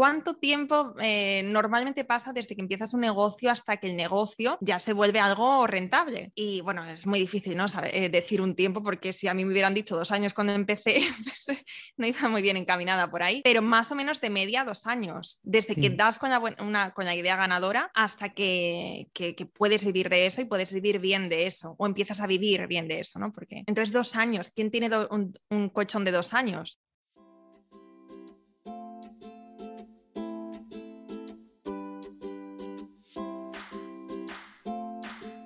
[0.00, 4.78] ¿cuánto tiempo eh, normalmente pasa desde que empiezas un negocio hasta que el negocio ya
[4.78, 6.32] se vuelve algo rentable?
[6.34, 7.66] Y bueno, es muy difícil ¿no?
[7.84, 11.02] Eh, decir un tiempo porque si a mí me hubieran dicho dos años cuando empecé,
[11.24, 11.62] pues,
[11.98, 15.38] no iba muy bien encaminada por ahí, pero más o menos de media dos años,
[15.42, 20.08] desde que das con la, una, con la idea ganadora hasta que, que, puedes vivir
[20.08, 23.18] de eso y puedes vivir bien de eso o empiezas a vivir bien de eso,
[23.18, 23.34] ¿no?
[23.34, 26.80] Porque entonces dos años, ¿quién tiene un, un colchón de dos años?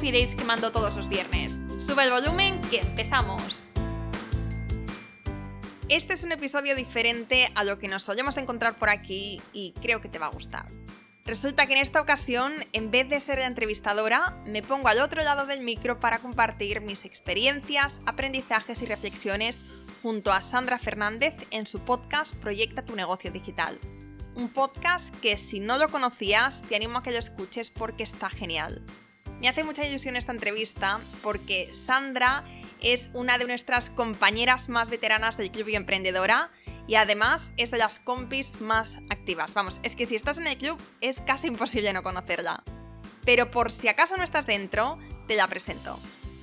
[0.00, 1.58] coffee dates que mando todos los viernes.
[1.76, 3.64] Sube el volumen que empezamos.
[5.90, 10.00] Este es un episodio diferente a lo que nos solemos encontrar por aquí y creo
[10.00, 10.64] que te va a gustar.
[11.26, 15.22] Resulta que en esta ocasión, en vez de ser la entrevistadora, me pongo al otro
[15.22, 19.60] lado del micro para compartir mis experiencias, aprendizajes y reflexiones
[20.02, 23.78] junto a Sandra Fernández en su podcast Proyecta tu negocio digital
[24.36, 28.30] un podcast que si no lo conocías te animo a que lo escuches porque está
[28.30, 28.82] genial.
[29.40, 32.44] Me hace mucha ilusión esta entrevista porque Sandra
[32.82, 36.50] es una de nuestras compañeras más veteranas del Club y Emprendedora
[36.86, 39.54] y además es de las compis más activas.
[39.54, 42.62] Vamos, es que si estás en el club es casi imposible no conocerla.
[43.24, 46.00] Pero por si acaso no estás dentro, te la presento.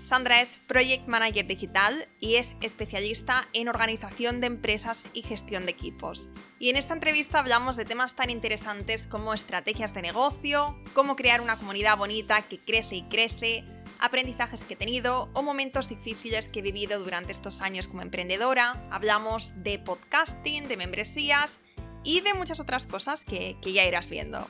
[0.08, 5.72] Sandra es Project Manager Digital y es especialista en organización de empresas y gestión de
[5.72, 6.29] equipos.
[6.59, 11.41] Y en esta entrevista hablamos de temas tan interesantes como estrategias de negocio, cómo crear
[11.41, 13.66] una comunidad bonita que crece y crece,
[14.00, 18.81] aprendizajes que he tenido o momentos difíciles que he vivido durante estos años como emprendedora.
[18.89, 21.59] Hablamos de podcasting, de membresías
[22.06, 24.47] y de muchas otras cosas que, que ya irás viendo.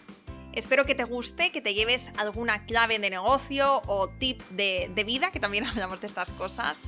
[0.57, 5.29] Espero que te guste, que te lleves alguna clave de negocio o tip de, vida,
[5.29, 6.79] que también hablamos de estas cosas.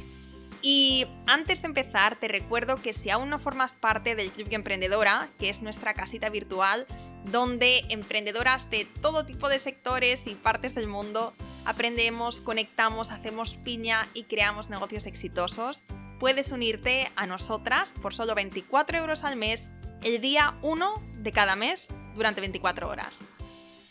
[0.63, 5.27] Y antes de empezar, te recuerdo que si aún no formas parte del Club Emprendedora,
[5.37, 6.87] que es nuestra casita virtual,
[7.25, 14.07] donde emprendedoras de todo tipo de sectores y partes del mundo aprendemos, conectamos, hacemos piña
[14.15, 15.83] y creamos negocios exitosos,
[16.19, 19.69] puedes unirte a nosotras por solo 24 euros al mes
[20.01, 23.21] el día 1 de cada mes durante 24 horas.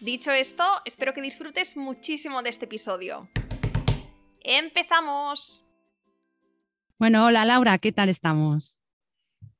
[0.00, 3.28] Dicho esto, espero que disfrutes muchísimo de este episodio.
[4.44, 5.64] ¡Empezamos!
[7.00, 8.78] Bueno, hola Laura, ¿qué tal estamos?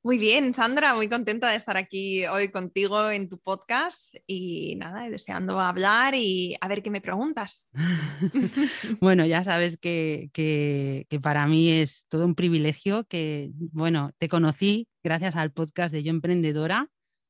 [0.01, 5.09] Muy bien, Sandra, muy contenta de estar aquí hoy contigo en tu podcast y nada,
[5.09, 7.67] deseando hablar y a ver qué me preguntas.
[9.01, 14.87] bueno, ya sabes que, que, para mí es todo un privilegio que, bueno, te conocí
[15.03, 16.89] gracias al podcast de Yo Emprendedora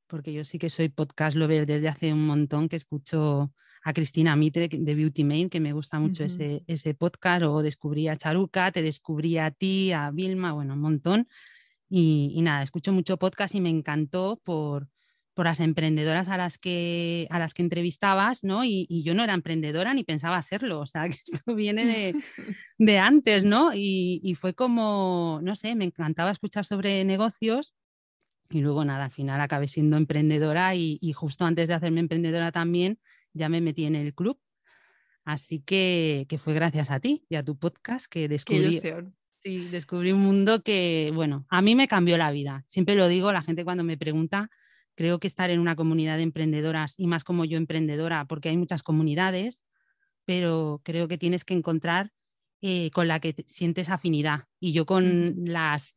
[0.09, 3.53] porque yo sí que soy podcast lover desde hace un montón que escucho
[3.83, 8.09] a Cristina Mitre de Beauty Main, que me gusta mucho ese, ese, podcast, o descubrí
[8.09, 11.27] a Charuca, te descubrí a ti, a Vilma, bueno, un montón.
[11.89, 14.89] Y, nada, escucho mucho podcast y me encantó por,
[15.33, 18.65] por las emprendedoras a las que, a las que entrevistabas, ¿no?
[18.65, 22.15] Y, yo no era emprendedora ni pensaba serlo, o sea, que esto viene de,
[22.77, 23.73] de antes, ¿no?
[23.73, 27.75] Y, y, fue como, no sé, me encantaba escuchar sobre negocios
[28.49, 32.99] y luego nada, al final acabé siendo emprendedora y, justo antes de hacerme emprendedora también
[33.33, 34.39] ya me metí en el club.
[35.23, 38.79] Así que, que fue gracias a ti y a tu podcast que descubrí,
[39.41, 42.63] sí, descubrí un mundo que, bueno, a mí me cambió la vida.
[42.67, 44.49] Siempre lo digo, la gente cuando me pregunta,
[44.95, 48.57] creo que estar en una comunidad de emprendedoras y más como yo emprendedora, porque hay
[48.57, 49.63] muchas comunidades,
[50.25, 52.11] pero creo que tienes que encontrar
[52.61, 54.45] eh, con la que sientes afinidad.
[54.59, 55.95] Y yo con las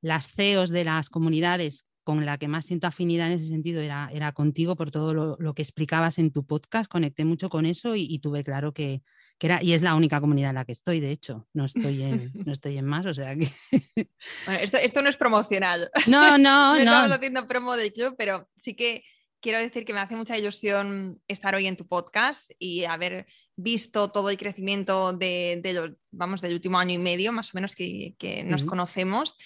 [0.00, 4.08] las CEOs de las comunidades con la que más siento afinidad en ese sentido era,
[4.14, 8.18] era contigo por todo lo, que explicabas en tu podcast, conecté mucho con eso y,
[8.18, 9.02] tuve claro que,
[9.38, 12.32] era, y es la única comunidad en la que estoy, de hecho, no estoy en,
[12.46, 13.50] no estoy en más, o sea que...
[14.46, 15.90] Bueno, esto, no es promocional.
[16.06, 16.76] No, no, no.
[16.76, 19.04] estamos haciendo promo del club, pero sí que
[19.40, 24.10] quiero decir que me hace mucha ilusión estar hoy en tu podcast y haber visto
[24.10, 28.64] todo el crecimiento de, vamos, del último año y medio, más o menos, que, nos
[28.64, 29.36] conocemos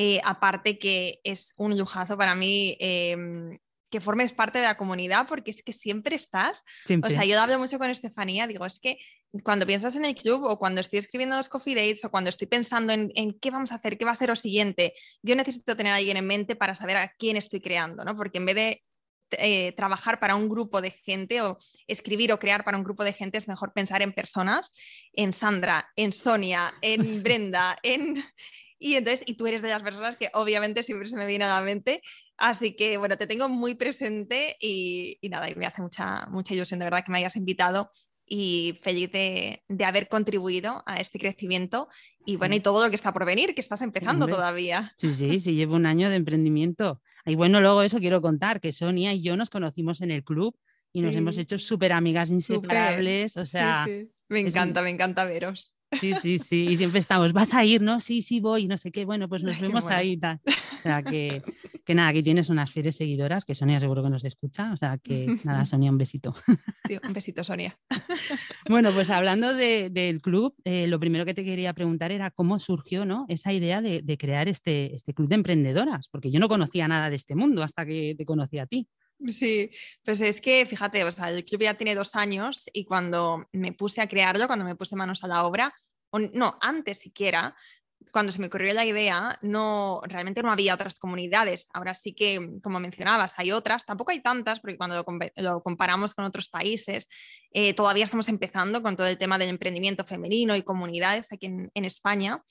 [0.00, 3.58] eh, aparte que es un lujazo para mí em,
[3.90, 6.62] que formes parte de la comunidad porque es que siempre estás.
[6.84, 7.10] Siempre.
[7.10, 8.98] O sea, yo hablo mucho con Estefanía, digo, es que
[9.42, 12.46] cuando piensas en el club o cuando estoy escribiendo los coffee dates o cuando estoy
[12.46, 15.76] pensando en, en, qué vamos a hacer, qué va a ser lo siguiente, yo necesito
[15.76, 18.16] tener a alguien en mente para saber a quién estoy creando, ¿no?
[18.16, 18.82] Porque en vez de
[19.32, 21.58] eh, trabajar para un grupo de gente o
[21.88, 24.70] escribir o crear para un grupo de gente es mejor pensar en personas,
[25.12, 28.22] en Sandra, en Sonia, en Brenda, en...
[28.78, 31.48] Y entonces, y tú eres de las personas que obviamente siempre se me viene a
[31.48, 32.00] la mente.
[32.36, 36.54] Así que, bueno, te tengo muy presente y, y nada, y me hace mucha, mucha
[36.54, 37.90] ilusión de verdad que me hayas invitado
[38.30, 41.88] y feliz de, de, haber contribuido a este crecimiento
[42.26, 44.36] y bueno, y todo lo que está por venir, que estás empezando Hombre.
[44.36, 44.92] todavía.
[44.96, 47.00] Sí, sí, sí, llevo un año de emprendimiento.
[47.24, 50.54] Y bueno, luego eso quiero contar, que Sonia y yo nos conocimos en el club
[50.92, 51.18] y nos Sí.
[51.18, 54.10] hemos hecho súper amigas inseparables, o sea, Sí, sí.
[54.28, 55.72] me es un- encanta, me encanta veros.
[56.00, 58.00] Sí, sí, sí, y siempre estamos, vas a ir, ¿no?
[58.00, 60.40] Sí, sí, voy, no sé qué, bueno, pues nos vemos ahí y tal.
[60.46, 61.42] O sea, que,
[61.84, 64.98] que nada, aquí tienes unas fieles seguidoras, que Sonia seguro que nos escucha, o sea,
[64.98, 66.34] que nada, Sonia, un besito.
[66.86, 67.78] Sí, un besito, Sonia.
[68.68, 72.58] Bueno, pues hablando de- del club, eh, lo primero que te quería preguntar era cómo
[72.58, 73.24] surgió ¿no?
[73.28, 77.08] esa idea de, de crear este, este club de emprendedoras, porque yo no conocía nada
[77.08, 78.86] de este mundo hasta que te conocí a ti.
[79.26, 79.70] Sí,
[80.04, 83.72] pues es que fíjate, o sea, el club ya tiene dos años y cuando me
[83.72, 85.74] puse a crearlo, cuando me puse manos a la obra,
[86.10, 87.56] o no, antes siquiera,
[88.12, 91.66] cuando se me ocurrió la idea, no, realmente no había otras comunidades.
[91.74, 95.62] Ahora sí que, como mencionabas, hay otras, tampoco hay tantas, porque cuando lo, compa- lo
[95.64, 97.08] comparamos con otros países,
[97.50, 101.84] eh, todavía estamos empezando con todo el tema del emprendimiento femenino y comunidades aquí en
[101.84, 102.42] España,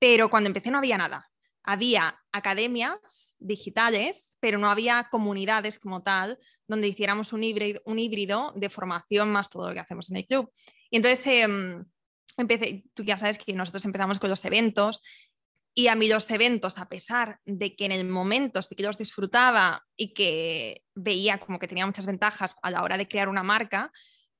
[0.00, 1.30] pero cuando empecé no había nada.
[1.70, 8.54] Había academias digitales, pero no había comunidades como tal donde hiciéramos un híbrido, un híbrido
[8.56, 10.50] de formación más todo lo que hacemos en el club.
[10.88, 11.84] Y entonces em,
[12.38, 15.02] empecé, tú ya sabes que nosotros empezamos con los eventos
[15.74, 18.96] y a mí los eventos, a pesar de que en el momento sí que los
[18.96, 23.42] disfrutaba y que veía como que tenía muchas ventajas a la hora de crear una
[23.42, 23.92] marca,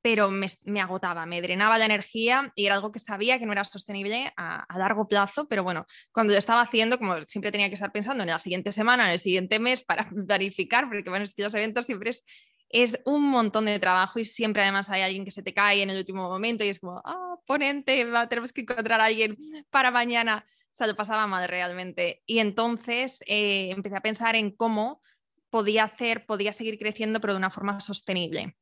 [0.02, 3.64] pero me, agotaba, me drenaba la energía y era algo que sabía que no era
[3.64, 7.92] sostenible a, largo plazo, pero bueno, cuando lo estaba haciendo, como siempre tenía que estar
[7.92, 11.42] pensando en la siguiente semana, en el siguiente mes para planificar, porque bueno, es que
[11.42, 12.24] los eventos siempre es,
[12.68, 15.90] es un montón de trabajo y siempre además hay alguien que se te cae en
[15.90, 19.36] el último momento y es como, ah, ponente, va, tenemos que encontrar a alguien
[19.70, 20.44] para mañana.
[20.46, 22.22] O sea, lo pasaba mal realmente.
[22.26, 25.02] Y entonces eh, empecé a pensar en cómo
[25.50, 28.54] podía hacer, podía seguir creciendo, pero de una forma sostenible.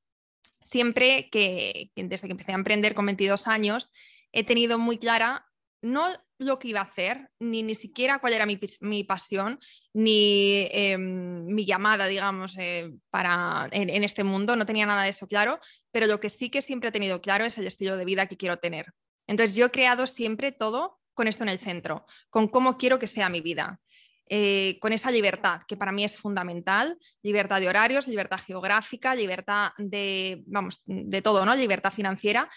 [0.63, 3.91] Siempre que, desde que empecé a emprender con 22 años,
[4.33, 5.47] he tenido muy clara
[5.83, 6.09] no
[6.39, 9.59] lo que iba a hacer, ni ni siquiera cuál era mi, mi pasión,
[9.95, 14.57] ni eh, mi llamada, digamos, eh, para, en, en este mundo.
[14.57, 15.61] No tenía nada de eso claro,
[15.93, 18.37] pero lo que sí que siempre he tenido claro es el estilo de vida que
[18.37, 18.93] quiero tener.
[19.27, 23.07] Entonces yo he creado siempre todo con esto en el centro, con cómo quiero que
[23.07, 23.81] sea mi vida.
[24.29, 29.71] Eh, con esa libertad, que para mí es fundamental, libertad de horarios, libertad geográfica, libertad
[29.79, 31.55] de, vamos, de todo, ¿no?
[31.55, 32.51] Libertad financiera.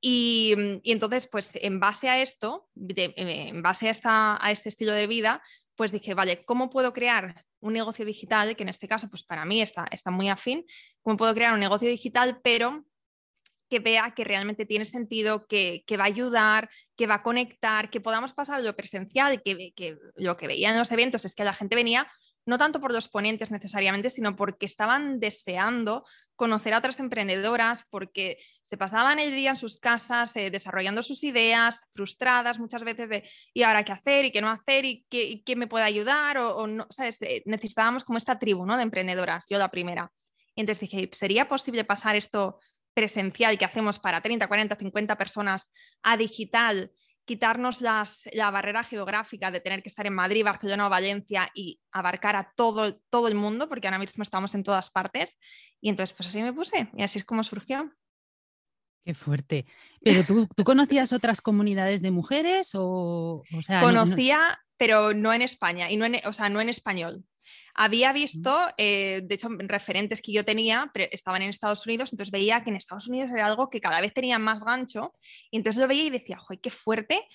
[0.00, 4.68] Y, y entonces, pues en base a esto, de- en base a, esta, a este
[4.68, 5.42] estilo de vida,
[5.76, 8.54] pues dije, vale, ¿cómo puedo crear un negocio digital?
[8.54, 10.64] Que en este caso, pues para mí está, está muy afín.
[11.02, 12.84] ¿Cómo puedo crear un negocio digital, pero
[13.68, 17.90] que vea que realmente tiene sentido, que, que va a ayudar, que va a conectar,
[17.90, 21.44] que podamos pasar lo presencial, que, que lo que veía en los eventos es que
[21.44, 22.10] la gente venía
[22.46, 26.04] no tanto por los ponentes necesariamente, sino porque estaban deseando
[26.36, 31.22] conocer a otras emprendedoras, porque se pasaban el día en sus casas eh, desarrollando sus
[31.24, 35.42] ideas, frustradas muchas veces de ¿y ahora qué hacer y qué no hacer y qué,
[35.44, 36.38] qué me puede ayudar?
[36.38, 36.86] O, no.
[36.98, 38.76] Eh, necesitábamos como esta tribu ¿no?
[38.76, 40.10] de emprendedoras, yo la primera.
[40.56, 42.60] Y entonces dije, ¿sería posible pasar esto
[42.94, 45.70] presencial que hacemos para 30, 40, 50 personas
[46.02, 46.92] a digital,
[47.26, 51.80] quitarnos las, la barrera geográfica de tener que estar en Madrid, Barcelona o Valencia y
[51.90, 55.38] abarcar a todo, todo el mundo, porque ahora mismo estamos en todas partes.
[55.80, 57.92] Y entonces, pues así me puse y así es como surgió.
[59.04, 59.66] Qué fuerte.
[60.02, 65.12] Pero tú, ¿tú conocías otras comunidades de mujeres o, o sea, no- no- Conocía, pero
[65.14, 67.24] no en España, y no en, o sea, no en español.
[67.74, 72.30] Había visto, eh, de hecho, referentes que yo tenía pero estaban en Estados Unidos, entonces
[72.30, 75.14] veía que en Estados Unidos era algo que cada vez tenía más gancho,
[75.50, 77.26] y entonces lo veía y decía, ¡joder, qué fuerte!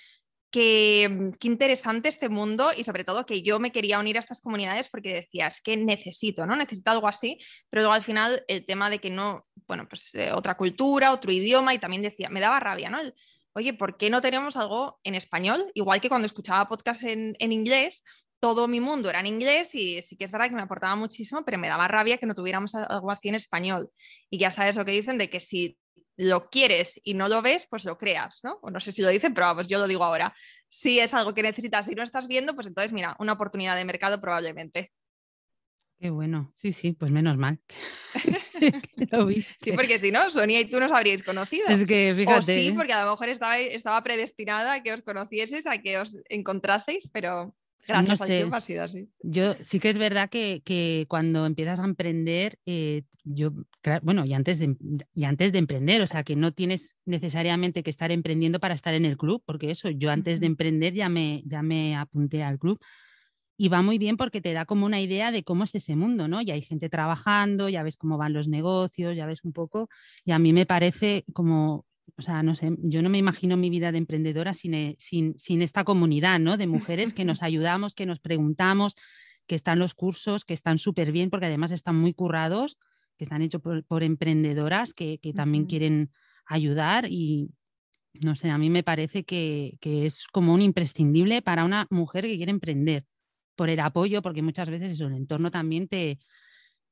[0.51, 4.41] Qué, qué interesante este mundo y sobre todo que yo me quería unir a estas
[4.41, 6.55] comunidades porque decía, es que necesito, ¿no?
[6.55, 7.37] Necesito algo así,
[7.69, 11.31] pero luego al final el tema de que no, bueno, pues eh, otra cultura, otro
[11.31, 12.99] idioma y también decía, me daba rabia, ¿no?
[12.99, 13.13] El,
[13.53, 15.71] Oye, ¿por qué no tenemos algo en español?
[15.73, 18.03] Igual que cuando escuchaba podcast en, en inglés,
[18.39, 21.43] todo mi mundo era en inglés y sí que es verdad que me aportaba muchísimo,
[21.43, 23.89] pero me daba rabia que no tuviéramos algo así en español.
[24.29, 25.77] Y ya sabes lo que dicen de que si
[26.17, 28.59] lo quieres y no lo ves, pues lo creas, ¿no?
[28.61, 30.35] O no sé si lo dicen, pero vamos, yo lo digo ahora.
[30.67, 33.85] Si es algo que necesitas y no estás viendo, pues entonces, mira, una oportunidad de
[33.85, 34.91] mercado probablemente.
[35.97, 37.59] Qué bueno, sí, sí, pues menos mal.
[39.61, 41.67] sí, porque si no, Sonia y tú nos habríais conocido.
[41.67, 42.39] Es que fíjate.
[42.39, 42.73] O sí, ¿eh?
[42.73, 47.09] porque a lo mejor estaba, estaba predestinada a que os conocieseis, a que os encontraseis,
[47.11, 47.53] pero
[47.89, 49.09] gracias no ha sido así.
[49.21, 53.51] Yo sí que es verdad que, cuando empiezas a emprender, eh, yo,
[54.01, 54.75] bueno, y antes, de,
[55.13, 58.93] y antes de emprender, o sea, que no tienes necesariamente que estar emprendiendo para estar
[58.93, 62.59] en el club, porque eso, yo antes de emprender ya me, ya me apunté al
[62.59, 62.79] club
[63.57, 66.29] y va muy bien porque te da como una idea de cómo es ese mundo,
[66.29, 66.41] ¿no?
[66.41, 69.89] Ya hay gente trabajando, ya ves cómo van los negocios, ya ves un poco,
[70.23, 71.85] y a mí me parece como,
[72.17, 75.37] o sea, no sé, yo no me imagino mi vida de emprendedora sin, eh, sin,
[75.37, 76.57] sin esta comunidad, ¿no?
[76.57, 78.95] De mujeres que nos ayudamos, que nos preguntamos,
[79.47, 82.77] que están los cursos, que están súper bien, porque además están muy currados,
[83.17, 86.11] que están hechos por, emprendedoras que, que también quieren
[86.45, 87.49] ayudar y,
[88.13, 92.25] no sé, a mí me parece que, que, es como un imprescindible para una mujer
[92.25, 93.05] que quiere emprender
[93.55, 96.19] por el apoyo, porque muchas veces eso, el entorno también te,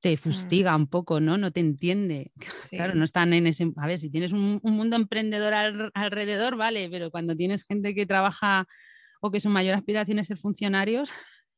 [0.02, 0.18] te mm.
[0.18, 1.38] fustiga un poco, ¿no?
[1.38, 2.32] No te entiende.
[2.70, 3.72] Claro, no están en ese...
[3.78, 5.54] A ver, si tienes un, mundo emprendedor
[5.94, 8.68] alrededor, vale, pero cuando tienes gente que trabaja
[9.22, 11.12] o que su mayor aspiración es ser funcionarios...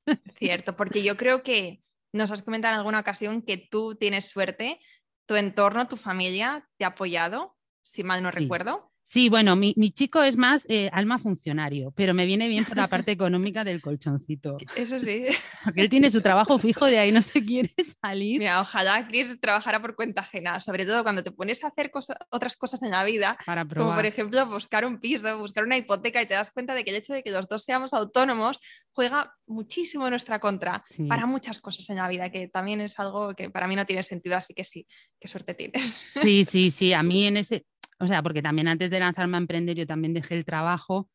[0.37, 1.81] Cierto, porque yo creo que
[2.13, 4.79] nos has comentado en alguna ocasión que tú tienes suerte,
[5.27, 8.91] tu entorno, tu familia te ha apoyado, si mal no recuerdo.
[9.09, 12.87] Sí, bueno, mi, chico es más eh, alma funcionario, pero me viene bien por la
[12.87, 14.57] parte económica del colchoncito.
[14.75, 15.25] Eso sí.
[15.63, 17.71] Porque él tiene su trabajo fijo, de ahí no se quiere
[18.03, 18.37] salir.
[18.37, 21.91] Mira, ojalá Chris trabajara por cuenta ajena, sobre todo cuando te pones a hacer
[22.29, 26.21] otras cosas en la vida, Para como por ejemplo buscar un piso, buscar una hipoteca
[26.21, 28.59] y te das cuenta de que el hecho de que los dos seamos autónomos
[28.91, 33.33] juega muchísimo en nuestra contra para muchas cosas en la vida, que también es algo
[33.33, 34.85] que para mí no tiene sentido, así que sí,
[35.19, 36.05] qué suerte tienes.
[36.11, 37.65] Sí, sí, sí, a mí en ese,
[37.99, 41.09] o sea, porque también antes de lanzarme a emprender yo también dejé el trabajo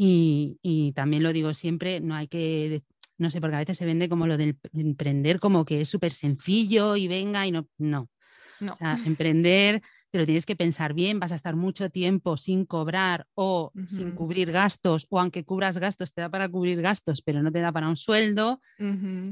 [0.00, 2.84] y, también lo digo siempre, no hay que,
[3.16, 6.12] no sé, porque a veces se vende como lo de emprender como que es súper
[6.12, 8.08] sencillo y venga y no, no.
[8.60, 12.64] O sea, emprender te lo tienes que pensar bien, vas a estar mucho tiempo sin
[12.64, 17.42] cobrar o sin cubrir gastos, o aunque cubras gastos, te da para cubrir gastos, pero
[17.42, 18.60] no te da para un sueldo.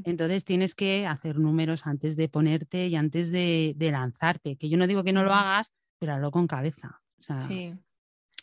[0.05, 4.57] Entonces tienes que hacer números antes de ponerte y antes de, de lanzarte.
[4.57, 7.01] Que yo no digo que no lo hagas, pero hazlo con cabeza.
[7.47, 7.75] sí,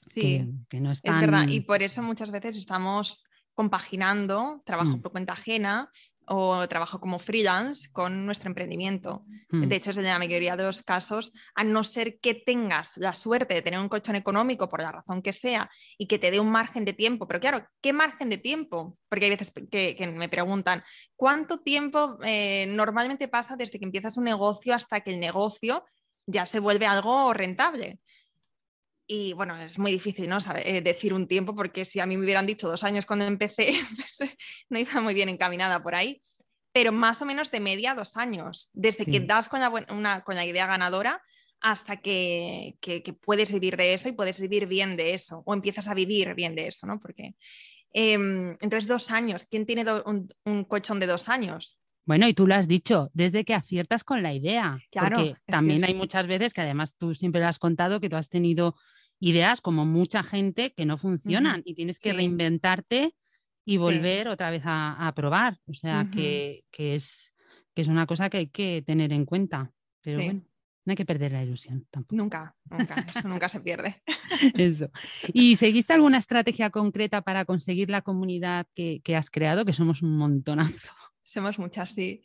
[0.05, 0.50] sí.
[0.69, 1.48] Que, no es, es verdad.
[1.48, 5.01] Y por eso muchas veces estamos compaginando trabajo mm.
[5.01, 5.89] por cuenta ajena
[6.27, 9.25] o trabajo como freelance con nuestro emprendimiento.
[9.50, 9.67] Mm.
[9.67, 13.13] De hecho, es en la mayoría de los casos, a no ser que tengas la
[13.13, 16.39] suerte de tener un colchón económico por la razón que sea y que te dé
[16.39, 17.27] un margen de tiempo.
[17.27, 18.98] Pero claro, ¿qué margen de tiempo?
[19.10, 20.83] Porque hay veces que, me preguntan,
[21.15, 25.83] ¿cuánto tiempo eh, normalmente pasa desde que empiezas un negocio hasta que el negocio
[26.25, 28.00] ya se vuelve algo rentable.
[29.06, 30.38] Y bueno, es muy difícil ¿no?
[30.56, 33.74] Eh, decir un tiempo porque si a mí me hubieran dicho dos años cuando empecé,
[33.96, 34.36] pues,
[34.70, 36.22] no iba muy bien encaminada por ahí,
[36.72, 40.36] pero más o menos de media dos años, desde que das con la, una, con
[40.36, 41.22] la idea ganadora
[41.63, 42.75] hasta que,
[43.22, 46.56] puedes vivir de eso y puedes vivir bien de eso, o empiezas a vivir bien
[46.56, 47.00] de eso, ¿no?
[47.00, 47.36] Porque
[47.94, 49.86] em, entonces dos años, ¿quién tiene
[50.46, 51.80] un, colchón de dos años?
[52.05, 54.79] Bueno, y tú lo has dicho, desde que aciertas con la idea.
[54.91, 58.17] Claro, porque también hay muchas veces que además tú siempre lo has contado que tú
[58.17, 58.75] has tenido
[59.19, 63.15] ideas como mucha gente que no funcionan y tienes que reinventarte
[63.65, 65.60] y volver otra vez a, probar.
[65.65, 67.33] O sea, que, es,
[67.74, 69.72] que es una cosa que hay que tener en cuenta.
[70.01, 70.41] Pero bueno,
[70.86, 72.17] no hay que perder la ilusión tampoco.
[72.17, 74.01] Nunca, nunca, eso nunca se pierde.
[74.55, 74.89] Eso.
[75.31, 79.63] ¿Y seguiste alguna estrategia concreta para conseguir la comunidad que, que has creado?
[79.63, 80.91] Que somos un montonazo.
[81.24, 82.22] Somos muchas, sí.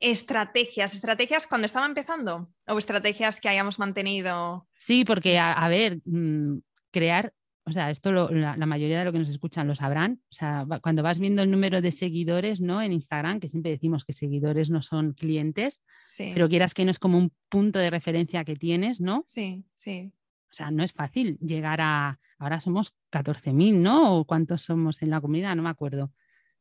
[0.00, 4.66] Estrategias, estrategias cuando estaba empezando o estrategias que hayamos mantenido.
[4.76, 6.58] Sí, porque a, ver, mm,
[6.90, 10.22] crear, o sea, esto la, mayoría de los que nos escuchan lo sabrán.
[10.30, 12.80] O sea, cuando vas viendo el número de seguidores, ¿no?
[12.80, 15.82] En Instagram, que siempre decimos que seguidores no son clientes,
[16.16, 19.24] pero quieras que no es como un punto de referencia que tienes, ¿no?
[19.26, 20.12] Sí, sí.
[20.50, 22.18] O sea, no es fácil llegar a.
[22.38, 24.16] Ahora somos 14.000, ¿no?
[24.16, 25.54] ¿O cuántos somos en la comunidad?
[25.54, 26.10] No me acuerdo.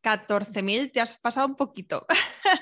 [0.03, 2.05] 14.000, te has pasado un poquito.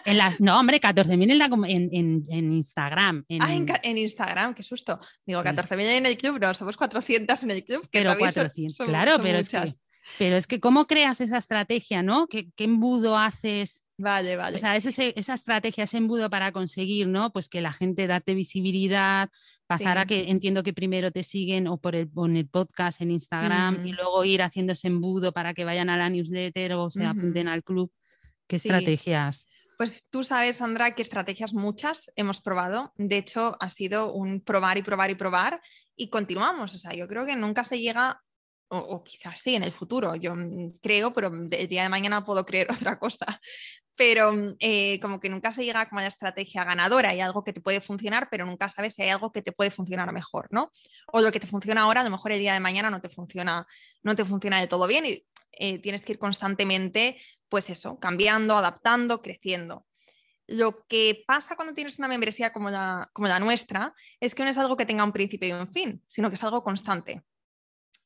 [0.05, 3.25] En no, hombre, 14.000 en, en, en, Instagram.
[3.39, 3.53] Ah,
[3.83, 4.99] en, Instagram, qué susto.
[5.25, 7.87] Digo, 14.000 en el club, no, somos 400 en el club.
[7.89, 9.73] Que pero 400, claro, pero, es que,
[10.17, 12.27] pero es que, ¿cómo creas esa estrategia, no?
[12.27, 13.83] ¿Qué, qué embudo haces?
[13.97, 14.57] Vale, vale.
[14.57, 17.31] O sea, es esa estrategia, ese embudo para conseguir, ¿no?
[17.31, 19.29] Pues que la gente date visibilidad,
[19.67, 23.85] pasar a que entiendo que primero te siguen o por el, el podcast en Instagram
[23.85, 27.47] y luego ir haciendo ese embudo para que vayan a la newsletter o se apunten
[27.47, 27.91] al club.
[28.47, 29.45] ¿Qué estrategias?
[29.77, 32.93] Pues tú sabes, Sandra, que estrategias muchas hemos probado.
[32.95, 35.61] De hecho, ha sido un probar y probar y probar
[35.95, 36.73] y continuamos.
[36.73, 38.23] O sea, yo creo que nunca se llega
[38.69, 42.45] o, quizás sí en el futuro, yo mm, creo, pero el día de mañana puedo
[42.45, 43.39] creer otra cosa.
[43.95, 47.43] Pero mm, eh, como que nunca se llega como a la estrategia ganadora, hay algo
[47.43, 50.47] que te puede funcionar, pero nunca sabes si hay algo que te puede funcionar mejor,
[50.51, 50.71] ¿no?
[51.11, 53.09] O lo que te funciona ahora, a lo mejor el día de mañana no te
[53.09, 53.65] funciona,
[54.03, 57.17] no te funciona de todo bien y eh, tienes que ir constantemente,
[57.49, 59.85] pues eso, cambiando, adaptando, creciendo.
[60.45, 64.49] Lo que pasa cuando tienes una membresía como la, como la nuestra es que no
[64.49, 67.23] es algo que tenga un principio y un fin, sino que es algo constante.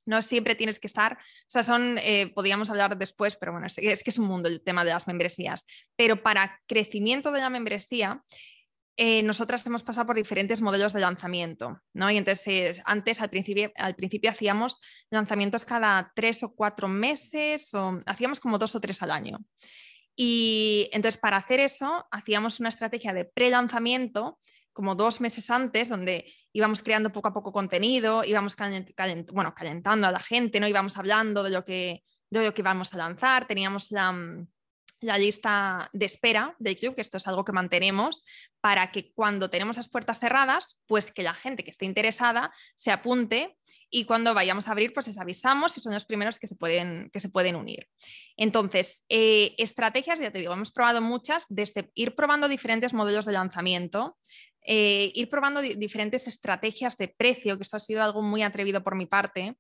[0.06, 3.76] No siempre tienes que estar, o sea, son, eh, podríamos hablar después, pero bueno, es,
[3.76, 5.66] que es un mundo el tema de las membresías.
[5.96, 8.24] Pero para crecimiento de la membresía,
[8.98, 12.12] eh, nosotras hemos pasado por diferentes modelos de lanzamiento, ¿no?
[12.12, 14.80] Y entonces, antes, al principio, al principio hacíamos
[15.10, 19.40] lanzamientos cada tres o cuatro meses, o hacíamos como dos o tres al año.
[20.16, 24.40] Y entonces, para hacer eso, hacíamos una estrategia de pre-lanzamiento
[24.74, 28.56] como dos meses antes, donde íbamos creando poco a poco contenido, íbamos
[29.32, 30.68] bueno, calentando a la gente, ¿no?
[30.68, 34.46] íbamos hablando de lo, que, de lo que íbamos a lanzar, teníamos la,
[35.02, 38.24] la lista de espera del club, que esto es algo que mantenemos,
[38.62, 42.92] para que cuando tenemos las puertas cerradas, pues que la gente que esté interesada se
[42.92, 43.58] apunte
[43.94, 47.10] y cuando vayamos a abrir, pues les avisamos y son los primeros que se pueden,
[47.12, 47.90] que se pueden unir.
[48.38, 53.34] Entonces, eh, estrategias, ya te digo, hemos probado muchas, desde ir probando diferentes modelos de
[53.34, 54.18] lanzamiento,
[54.66, 58.96] eh, ir probando diferentes estrategias de precio, que esto ha sido algo muy atrevido por
[58.96, 59.56] mi parte,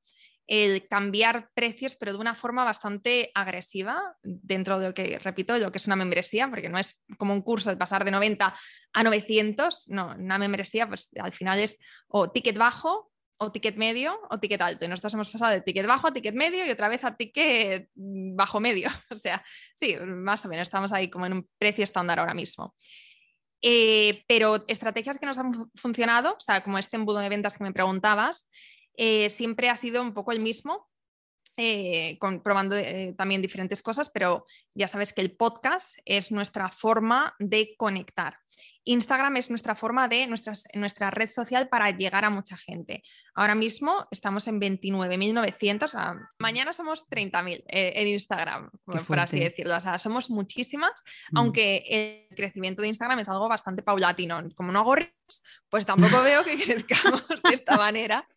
[0.47, 5.71] el cambiar precios, pero de una forma bastante agresiva, dentro de lo que, repito, lo
[5.71, 8.53] que es una membresía, porque no es como un curso de pasar de 90
[8.93, 14.19] a 900, no, una membresía pues al final es o ticket bajo, o ticket medio,
[14.29, 14.85] o ticket alto.
[14.85, 17.89] Y nosotros hemos pasado de ticket bajo a ticket medio y otra vez a ticket
[17.95, 18.89] bajo medio.
[19.09, 19.43] O sea,
[19.73, 22.75] sí, más o menos estamos ahí como en un precio estándar ahora mismo.
[23.61, 27.63] Eh, pero estrategias que nos han funcionado, o sea, como este embudo de ventas que
[27.63, 28.49] me preguntabas,
[28.97, 30.89] eh, siempre ha sido un poco el mismo,
[31.57, 32.75] eh, probando
[33.17, 38.37] también diferentes cosas, pero ya sabes que el podcast es nuestra forma de conectar.
[38.83, 43.03] Instagram es nuestra forma de nuestra red social para llegar a mucha gente.
[43.33, 48.71] Ahora mismo estamos en 29.900, mañana somos 30.000 eh, en Instagram,
[49.07, 49.77] por así decirlo.
[49.77, 50.91] O sea, somos muchísimas,
[51.31, 51.37] mm.
[51.37, 54.41] aunque el crecimiento de Instagram es algo bastante paulatino.
[54.55, 54.95] Como no hago
[55.69, 58.27] pues tampoco veo que crezcamos de esta manera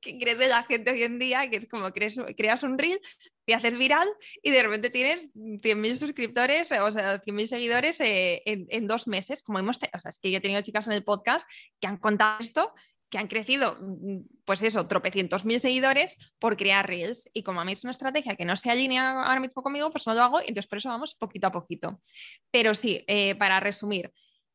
[0.00, 3.00] que crece la gente hoy en día, que es como crees, creas un reel,
[3.44, 4.08] te haces viral
[4.42, 9.58] y de repente tienes 100.000 suscriptores, o sea, 100.000 seguidores eh, en, dos meses, como
[9.58, 11.48] hemos o sea, es que yo he tenido chicas en el podcast
[11.80, 12.72] que han contado esto,
[13.12, 17.28] que han crecido, mm, pues eso, tropecientos mil seguidores por crear reels.
[17.34, 20.06] Y como a mí es una estrategia que no se alinea ahora mismo conmigo, pues
[20.06, 22.00] no lo hago, entonces por eso vamos poquito a poquito.
[22.50, 24.10] Pero sí, eh, para resumir,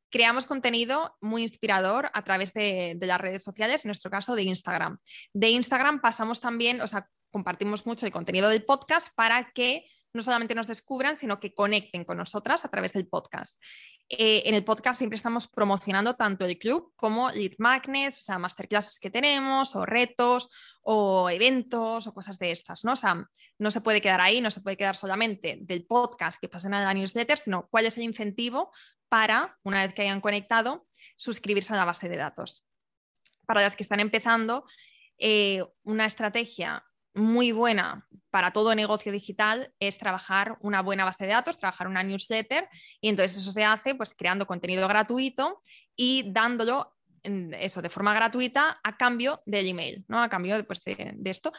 [0.10, 5.00] creamos contenido muy inspirador a través de, las redes sociales, en nuestro caso de Instagram.
[5.34, 10.24] De Instagram pasamos también, o sea, compartimos mucho el contenido del podcast para que no
[10.24, 13.62] solamente nos descubran, sino que conecten con nosotras a través del podcast.
[14.10, 18.40] Eh, en el podcast siempre estamos promocionando tanto el club como lead magnets, o sea,
[18.40, 20.50] masterclasses que tenemos, o retos,
[20.82, 22.94] o eventos, o cosas de estas, ¿no?
[22.94, 23.28] O sea,
[23.60, 26.84] no se puede quedar ahí, no se puede quedar solamente del podcast que pasen a
[26.84, 28.72] la newsletter, sino cuál es el incentivo
[29.10, 32.66] para, una vez que hayan conectado, suscribirse a la base de datos.
[33.46, 34.66] Para las que están empezando,
[35.18, 41.32] eh, una estrategia muy buena para todo negocio digital es trabajar una buena base de
[41.32, 42.70] datos, trabajar una newsletter
[43.02, 45.62] y entonces eso se hace pues creando contenido gratuito
[45.96, 50.22] y dándolo eso de forma gratuita a cambio del email, ¿no?
[50.22, 51.52] A cambio pues, de, de esto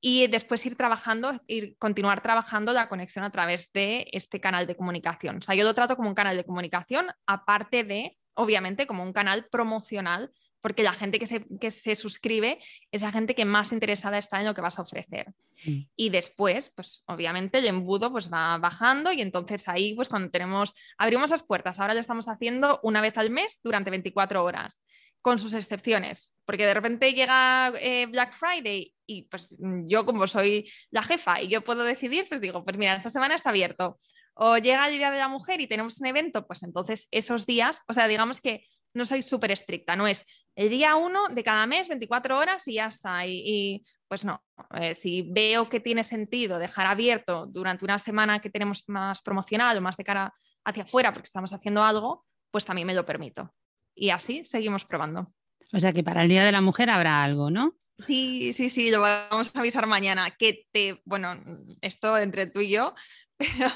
[0.00, 4.76] y después ir trabajando, ir, continuar trabajando la conexión a través de este canal de
[4.76, 5.38] comunicación.
[5.38, 9.12] O sea, yo lo trato como un canal de comunicación, aparte de, obviamente, como un
[9.12, 10.30] canal promocional
[10.66, 12.58] porque la gente que se, que se, suscribe
[12.90, 15.32] es la gente que más interesada está en lo que vas a ofrecer.
[15.64, 15.82] Mm.
[15.94, 20.74] Y después, pues obviamente el embudo pues va bajando y entonces ahí pues cuando tenemos,
[20.98, 24.82] abrimos las puertas, ahora lo estamos haciendo una vez al mes durante 24 horas,
[25.26, 30.70] con sus excepciones, porque de repente llega eh, Black Friday y pues yo como soy
[30.92, 33.98] la jefa y yo puedo decidir, pues digo, pues mira, esta semana está abierto.
[34.34, 37.82] O llega el Día de la Mujer y tenemos un evento, pues entonces esos días,
[37.88, 41.66] o sea, digamos que no soy súper estricta, no es el día uno de cada
[41.66, 43.26] mes, 24 horas y ya está.
[43.26, 44.44] Y, pues no,
[44.76, 49.76] eh, si veo que tiene sentido dejar abierto durante una semana que tenemos más promocional
[49.76, 50.32] o más de cara
[50.64, 53.52] hacia afuera porque estamos haciendo algo, pues también me lo permito.
[53.96, 55.32] Y así seguimos probando.
[55.72, 57.76] O sea que para el Día de la Mujer habrá algo, ¿no?
[57.98, 60.30] Sí, sí, sí, lo vamos a avisar mañana.
[60.30, 61.34] Que te, bueno,
[61.80, 62.94] esto entre tú y yo,
[63.38, 63.70] pero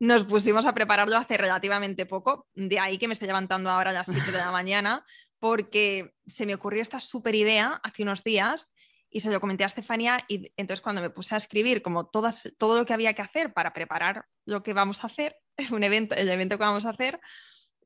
[0.00, 3.94] nos pusimos a prepararlo hace relativamente poco, de ahí que me estoy levantando ahora a
[3.94, 5.04] las 7 de la mañana,
[5.38, 8.72] porque se me ocurrió esta súper idea hace unos días
[9.10, 12.52] y se lo comenté a Estefanía y entonces cuando me puse a escribir como todas,
[12.58, 15.36] todo lo que había que hacer para preparar lo que vamos a hacer,
[15.70, 17.20] un evento, el evento que vamos a hacer,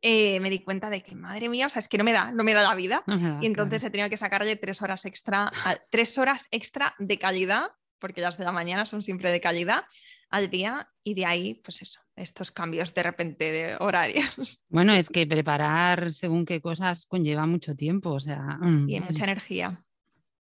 [0.02, 2.32] eh, me di cuenta de que, madre mía, o sea, es que no me da,
[2.32, 3.04] no me da la vida.
[3.40, 5.52] y entonces he tenido que sacarle tres horas extra,
[5.90, 9.84] tres horas extra de calidad, porque las de la mañana son siempre de calidad,
[10.30, 14.62] al día y de ahí, pues eso, estos cambios de repente de horarios.
[14.68, 18.58] Bueno, es que preparar según qué cosas conlleva mucho tiempo, o sea...
[18.60, 19.84] Mm, y mucha energía.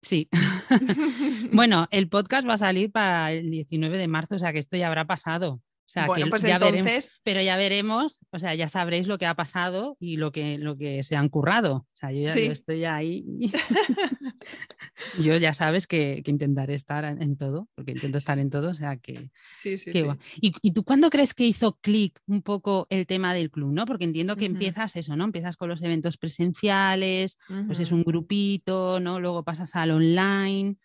[0.02, 0.30] Sí.
[1.54, 4.76] bueno, el podcast va a salir para el 19 de marzo, o sea que esto
[4.76, 5.62] ya habrá pasado.
[5.88, 7.14] O sea, bueno, pues entonces...
[7.24, 10.78] pero ya veremos, o sea, ya sabréis lo que ha pasado y lo que, lo
[10.78, 11.76] que se han currado.
[11.76, 13.24] O sea, yo ya estoy ahí.
[15.22, 18.98] yo ya sabes que, intentaré estar en todo, porque intento estar en todo, o sea
[18.98, 19.32] que...
[19.56, 20.06] Sí, sí, sí.
[20.42, 23.86] ¿Y, ¿Y, tú cuándo crees que hizo clic un poco el tema del club, no?
[23.86, 25.24] Porque entiendo que empiezas eso, ¿no?
[25.24, 29.22] Empiezas con los eventos presenciales, pues es un grupito, ¿no?
[29.22, 30.76] Luego pasas al online.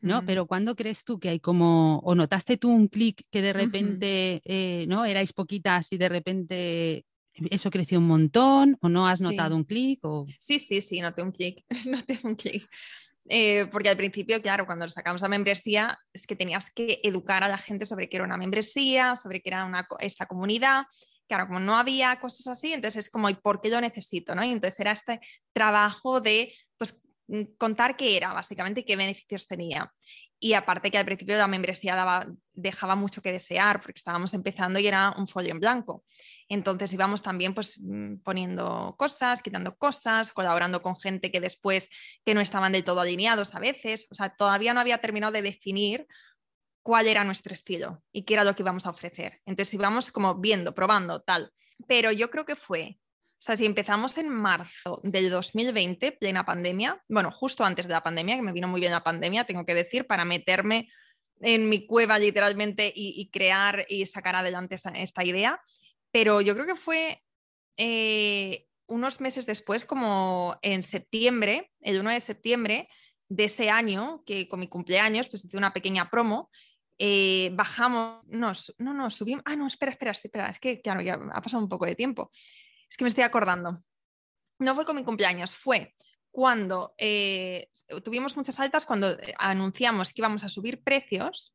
[0.00, 0.24] ¿No?
[0.24, 4.42] Pero ¿cuándo crees tú que hay como, o notaste tú un clic que de repente,
[4.44, 5.04] eh, ¿no?
[5.04, 7.04] Erais poquitas y de repente
[7.50, 10.04] eso creció un montón, o no has notado un clic?
[10.04, 10.26] O...
[10.38, 12.68] Sí, sí, sí, noté un clic, noté un clic.
[13.28, 17.48] Eh, porque al principio, claro, cuando sacamos la membresía, es que tenías que educar a
[17.48, 20.84] la gente sobre qué era una membresía, sobre qué era una, esta comunidad.
[21.28, 24.34] Claro, como no había cosas así, entonces es como, ¿y por qué lo necesito?
[24.34, 24.44] ¿no?
[24.44, 25.20] Y entonces era este
[25.52, 27.00] trabajo de, pues,
[27.56, 29.92] contar qué era, básicamente, qué beneficios tenía.
[30.38, 34.80] Y aparte que al principio la membresía daba, dejaba mucho que desear porque estábamos empezando
[34.80, 36.04] y era un folio en blanco.
[36.48, 41.88] Entonces íbamos también pues mm, poniendo cosas, quitando cosas, colaborando con gente que después
[42.24, 44.08] que no estaban del todo alineados a veces.
[44.10, 46.08] O sea, todavía no había terminado de definir
[46.82, 49.40] cuál era nuestro estilo y qué era lo que íbamos a ofrecer.
[49.46, 51.52] Entonces íbamos como viendo, probando, tal.
[51.86, 52.98] Pero yo creo que fue
[53.42, 58.00] o sea, si empezamos en marzo del 2020, plena pandemia, bueno, justo antes de la
[58.00, 60.88] pandemia, que me vino muy bien la pandemia, tengo que decir, para meterme
[61.40, 65.60] en mi cueva literalmente y, crear y sacar adelante esta, idea,
[66.12, 67.20] pero yo creo que fue
[67.78, 72.88] eh, unos meses después, como en septiembre, el 1 de septiembre
[73.28, 76.48] de ese año, que con mi cumpleaños, pues hice una pequeña promo
[76.96, 81.14] eh, bajamos, no, no, no, subimos, ah, no, espera, espera, espera, es que claro, ya
[81.14, 82.30] ha pasado un poco de tiempo.
[82.92, 83.82] Es que me estoy acordando.
[84.58, 85.94] No fue con mi cumpleaños, fue
[86.30, 87.70] cuando eh,
[88.04, 91.54] tuvimos muchas altas, cuando eh, anunciamos que íbamos a subir precios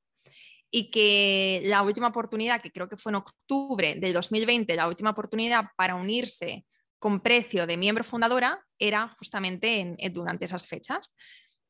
[0.72, 5.12] y que la última oportunidad, que creo que fue en octubre del 2020, la última
[5.12, 6.66] oportunidad para unirse
[6.98, 11.14] con precio de miembro fundadora era justamente durante esas fechas.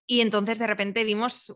[0.09, 1.53] Y entonces de repente vimos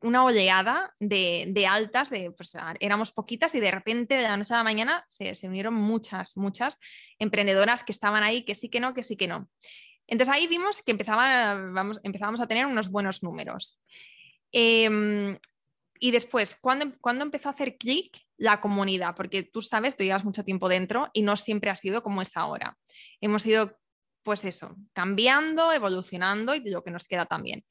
[0.00, 4.58] una oleada de, altas, de, pues, éramos poquitas y de repente de la noche a
[4.58, 6.78] la mañana se, unieron muchas, muchas
[7.18, 9.50] emprendedoras que estaban ahí, que sí, que no, que sí, que no.
[10.06, 13.80] Entonces ahí vimos que empezaba, vamos, empezábamos a tener unos buenos números.
[14.52, 15.36] Em,
[15.98, 19.16] y después, ¿cuándo, ¿cuándo, empezó a hacer clic la comunidad?
[19.16, 22.36] Porque tú sabes, tú llevas mucho tiempo dentro y no siempre ha sido como es
[22.36, 22.78] ahora.
[23.20, 23.76] Hemos ido
[24.22, 27.64] pues eso, cambiando, evolucionando y lo que nos queda también.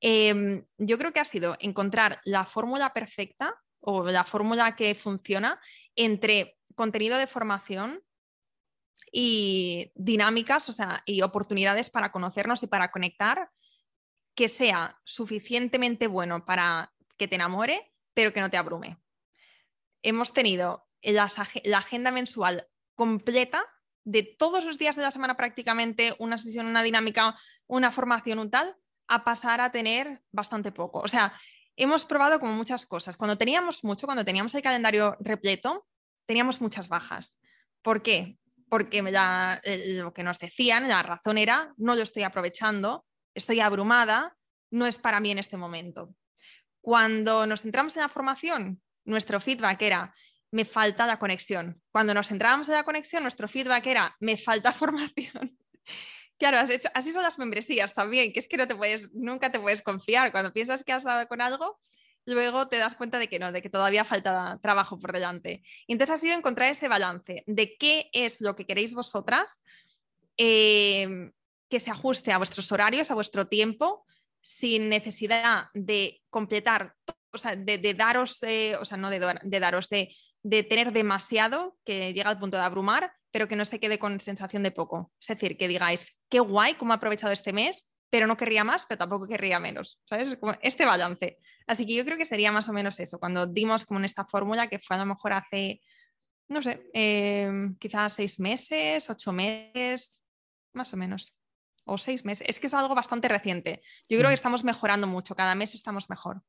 [0.00, 5.60] Em, yo creo que ha sido encontrar la fórmula perfecta o la fórmula que funciona
[5.96, 8.00] entre contenido de formación
[9.10, 13.50] y dinámicas, o sea, y oportunidades para conocernos y para conectar,
[14.34, 18.98] que sea suficientemente bueno para que te enamore, pero que no te abrume.
[20.02, 23.64] Hemos tenido la agenda mensual completa
[24.08, 28.50] de todos los días de la semana prácticamente una sesión, una dinámica, una formación, un
[28.50, 28.74] tal,
[29.06, 31.00] a pasar a tener bastante poco.
[31.00, 31.38] O sea,
[31.76, 33.18] hemos probado como muchas cosas.
[33.18, 35.86] Cuando teníamos mucho, cuando teníamos el calendario repleto,
[36.26, 37.38] teníamos muchas bajas.
[37.82, 38.38] ¿Por qué?
[38.70, 44.38] Porque lo que nos decían, la razón era, no lo estoy aprovechando, estoy abrumada,
[44.70, 46.14] no es para mí en este momento.
[46.80, 50.14] Cuando nos centramos en la formación, nuestro feedback era,
[50.50, 51.80] me falta la conexión.
[51.92, 55.58] Cuando nos entrábamos en la conexión, nuestro feedback era, me falta formación.
[56.38, 56.58] claro,
[56.94, 60.32] así son las membresías también, que es que no te puedes, nunca te puedes confiar.
[60.32, 61.80] Cuando piensas que has dado con algo,
[62.28, 65.62] luego te das cuenta de que no, de que todavía falta trabajo por delante.
[65.86, 69.62] Y entonces ha sido encontrar ese balance de qué es lo que queréis vosotras,
[70.36, 71.32] em,
[71.68, 74.04] que se ajuste a vuestros horarios, a vuestro tiempo,
[74.40, 76.94] sin necesidad de completar,
[77.32, 80.14] o sea, de, daros, eh, o sea, no de, de daros, de
[80.48, 84.18] de tener demasiado que llega al punto de abrumar, pero que no se quede con
[84.18, 85.12] sensación de poco.
[85.20, 88.86] Es decir, que digáis, qué guay cómo he aprovechado este mes, pero no querría más,
[88.88, 90.00] pero tampoco querría menos.
[90.06, 90.36] ¿Sabes?
[90.36, 91.36] Como este balance.
[91.66, 94.24] Así que yo creo que sería más o menos eso, cuando dimos como en esta
[94.24, 95.82] fórmula que fue a lo mejor hace,
[96.48, 100.22] no sé, em, quizás seis meses, ocho meses,
[100.72, 101.34] más o menos.
[101.90, 102.46] o seis meses.
[102.46, 103.80] Es que es algo bastante reciente.
[104.10, 106.42] Yo creo que estamos mejorando mucho, cada mes estamos mejor.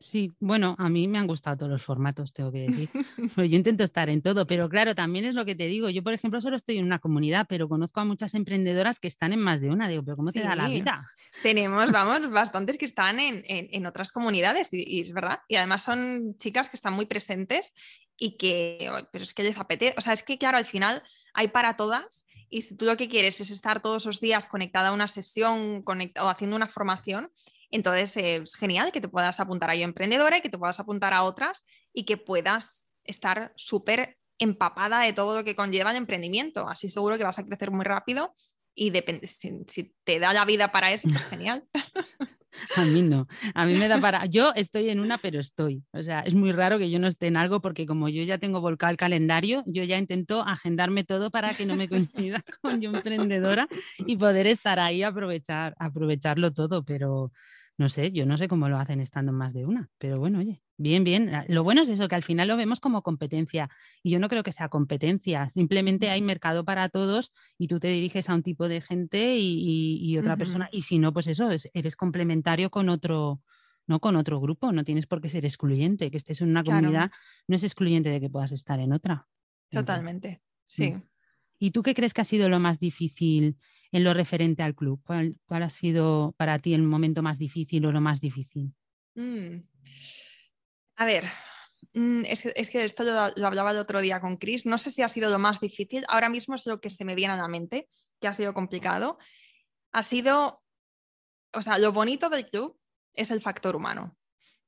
[0.00, 2.88] Sí, bueno, a mí me han gustado todos los formatos, tengo que decir.
[3.34, 5.90] Pues yo intento estar en todo, pero claro, también es lo que te digo.
[5.90, 9.32] Yo, por ejemplo, solo estoy en una comunidad, pero conozco a muchas emprendedoras que están
[9.32, 9.88] en más de una.
[9.88, 11.04] Digo, pero ¿cómo te da la vida?
[11.42, 15.40] Tenemos, vamos, bastantes que están en, otras comunidades y, es verdad.
[15.48, 17.74] Y además son chicas que están muy presentes
[18.16, 19.94] y que, pero es que les apetece.
[19.98, 21.02] O sea, es que claro, al final
[21.34, 22.24] hay para todas.
[22.50, 25.84] Y si tú lo que quieres es estar todos los días conectada a una sesión
[25.84, 27.30] o haciendo una formación,
[27.70, 31.14] entonces es genial que te puedas apuntar a yo emprendedora y que te puedas apuntar
[31.14, 36.68] a otras y que puedas estar súper empapada de todo lo que conlleva el emprendimiento.
[36.68, 38.32] Así seguro que vas a crecer muy rápido
[38.74, 41.64] y depende, si, te da la vida para eso, pues genial.
[42.76, 44.26] A mí no, a mí me da para...
[44.26, 45.82] Yo estoy en una, pero estoy.
[45.92, 48.38] O sea, es muy raro que yo no esté en algo porque como yo ya
[48.38, 51.88] tengo volcado el calendario, yo ya intento agendarme todo para que no me
[52.34, 57.32] coincida con yo emprendedora y poder estar ahí, aprovechar, aprovecharlo todo, pero
[57.78, 60.40] no sé, yo no sé cómo lo hacen estando en más de una, pero bueno,
[60.40, 61.32] oye, bien, bien.
[61.32, 63.70] Ah, lo bueno es eso, que al final lo vemos como competencia
[64.02, 67.86] y yo no creo que sea competencia, simplemente hay mercado para todos y tú te
[67.86, 71.94] diriges a un tipo de gente y, otra persona, y si no, pues eso, eres
[71.94, 73.42] complementario con otro,
[73.86, 77.12] no con otro grupo, no tienes por qué ser excluyente, que estés en una comunidad
[77.46, 79.28] no es excluyente de que puedas estar en otra.
[79.70, 80.94] Totalmente, sí.
[81.60, 83.56] ¿Y tú qué crees que ha sido lo más difícil
[83.92, 85.00] en lo referente al club?
[85.04, 88.72] ¿Cuál, ha sido para ti el momento más difícil o lo más difícil?
[89.14, 89.62] Mm.
[90.96, 91.24] A ver,
[91.94, 94.66] mm, es, que esto lo, hablaba el otro día con Chris.
[94.66, 96.04] No sé si ha sido lo más difícil.
[96.08, 97.88] Ahora mismo es lo que se me viene a la mente,
[98.20, 99.18] que ha sido complicado.
[99.92, 100.62] Ha sido,
[101.52, 102.78] o sea, lo bonito del club
[103.14, 104.16] es el factor humano.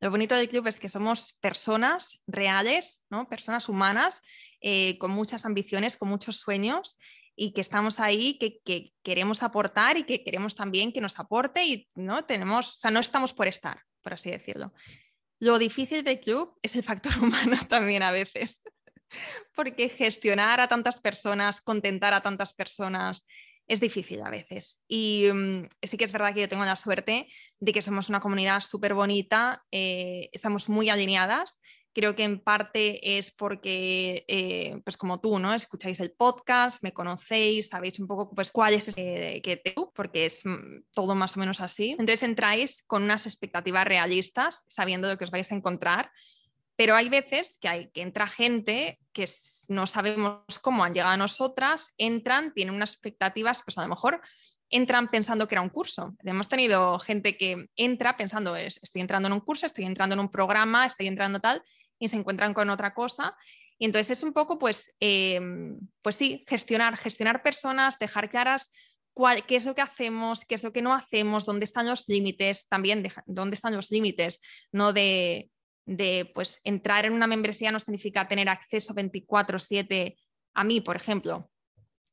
[0.01, 3.29] Lo bonito del club es que somos personas reales, ¿no?
[3.29, 4.23] personas humanas,
[4.63, 6.97] eh, con muchas ambiciones, con muchos sueños
[7.37, 11.89] y que estamos ahí, que, queremos aportar y que queremos también que nos aporte y
[11.95, 14.73] no tenemos, o sea, no estamos por estar, por así decirlo.
[15.39, 18.63] Lo difícil del club es el factor humano también a veces,
[19.55, 23.27] porque gestionar a tantas personas, contentar a tantas personas,
[23.67, 24.83] es difícil a veces.
[24.89, 27.29] Y mm, sí que es verdad que yo tengo la suerte
[27.61, 31.61] de que somos una comunidad súper bonita, eh, estamos muy alineadas
[31.93, 35.53] Creo que en parte es porque, eh, pues como tú, ¿no?
[35.55, 40.27] Escucháis el podcast, me conocéis, sabéis un poco pues cuál es ese que te porque
[40.27, 41.91] es mm, todo más o menos así.
[41.93, 46.13] Entonces entráis con unas expectativas realistas, sabiendo lo que os vais a encontrar,
[46.81, 49.29] pero hay veces que, hay, que entra gente que
[49.69, 54.23] no sabemos cómo han llegado a nosotras, entran, tienen unas expectativas, pues a lo mejor
[54.71, 56.17] entran pensando que era un curso.
[56.23, 60.31] Hemos tenido gente que entra pensando, estoy entrando en un curso, estoy entrando en un
[60.31, 61.63] programa, estoy entrando tal,
[61.99, 63.37] y se encuentran con otra cosa.
[63.79, 68.71] Y entonces es un poco, pues, em, pues sí, gestionar, gestionar personas, dejar claras
[69.13, 72.09] cuál, qué es lo que hacemos, qué es lo que no hacemos, dónde están los
[72.09, 75.51] límites, también dónde están los límites, no de,
[75.85, 80.17] de, pues, entrar en una membresía no significa tener acceso 24/7
[80.55, 81.50] a mí, por ejemplo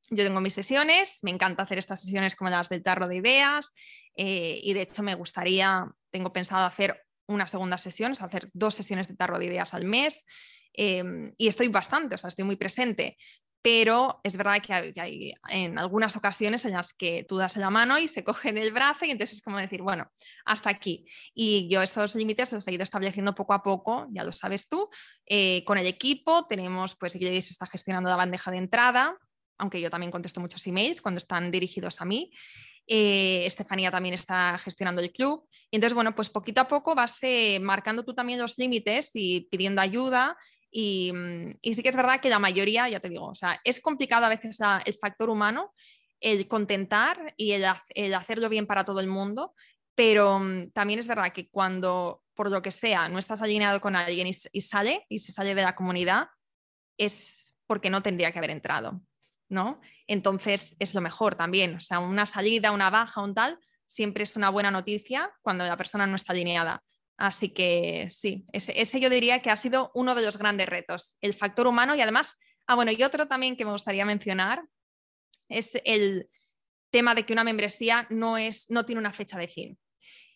[0.10, 3.74] yo tengo mis sesiones, me encanta hacer estas sesiones como las del tarro de ideas
[4.16, 9.08] eh, y de hecho me gustaría, tengo pensado hacer una segunda sesión, hacer dos sesiones
[9.08, 10.26] de tarro de ideas al mes
[10.74, 13.18] em, y estoy bastante, o sea, estoy muy presente,
[13.62, 18.00] pero es verdad que hay, en algunas ocasiones en las que tú das la mano
[18.00, 20.10] y se cogen el brazo y entonces es como decir, bueno,
[20.46, 21.06] hasta aquí.
[21.34, 24.90] Y yo esos límites los he ido estableciendo poco a poco, ya lo sabes tú,
[25.26, 29.18] eh, con el equipo tenemos, pues se está gestionando la bandeja de entrada,
[29.58, 32.32] aunque yo también contesto muchos emails cuando están dirigidos a mí.
[32.88, 35.48] Eh, Estefanía también está gestionando el club.
[35.70, 39.42] Y entonces, bueno, pues poquito a poco vas eh, marcando tú también los límites y
[39.52, 40.38] pidiendo ayuda.
[40.72, 43.80] Mm, y, sí que es verdad que la mayoría, ya te digo, o sea, es
[43.82, 45.74] complicado a veces el factor humano,
[46.20, 47.66] el contentar y el,
[48.14, 49.54] hacerlo bien para todo el mundo,
[49.96, 53.96] pero mm, también es verdad que cuando, por lo que sea, no estás alineado con
[53.96, 56.28] alguien y sale y se sale de la comunidad,
[56.98, 59.02] es porque no tendría que haber entrado.
[59.50, 59.82] ¿No?
[60.08, 64.36] Entonces es lo mejor también, o sea, una salida, una baja, un tal, siempre es
[64.36, 66.84] una buena noticia cuando la persona no está alineada.
[67.18, 71.34] Así que sí, ese, yo diría que ha sido uno de los grandes retos, el
[71.34, 72.36] factor humano y además,
[72.68, 74.64] ah, bueno, y otro también que me gustaría mencionar
[75.50, 76.30] es el
[76.92, 79.80] tema de que una membresía no, es, no tiene una fecha de fin.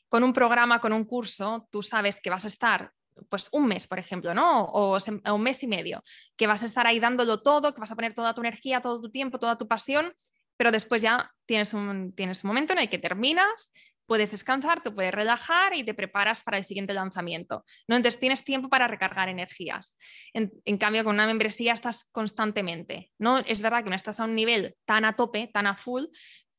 [0.09, 2.91] Con un programa, con un curso, tú sabes que vas a estar
[3.29, 4.63] pues un mes, por ejemplo, ¿no?
[4.65, 4.97] O,
[5.33, 6.03] un mes y medio,
[6.35, 9.01] que vas a estar ahí dándolo todo, que vas a poner toda tu energía, todo
[9.01, 10.13] tu tiempo, toda tu pasión,
[10.57, 13.71] pero después ya tienes un, tienes un momento en el que terminas,
[14.05, 17.63] puedes descansar, te puedes relajar y te preparas para el siguiente lanzamiento.
[17.87, 17.95] ¿no?
[17.95, 19.97] Entonces tienes tiempo para recargar energías.
[20.33, 23.11] En, en, cambio, con una membresía estás constantemente.
[23.17, 23.37] ¿no?
[23.39, 26.03] Es verdad que no estás a un nivel tan a tope, tan a full,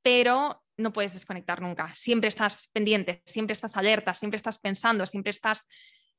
[0.01, 1.94] pero no puedes desconectar nunca.
[1.94, 5.68] Siempre estás pendiente, siempre estás alerta, siempre estás pensando, siempre estás...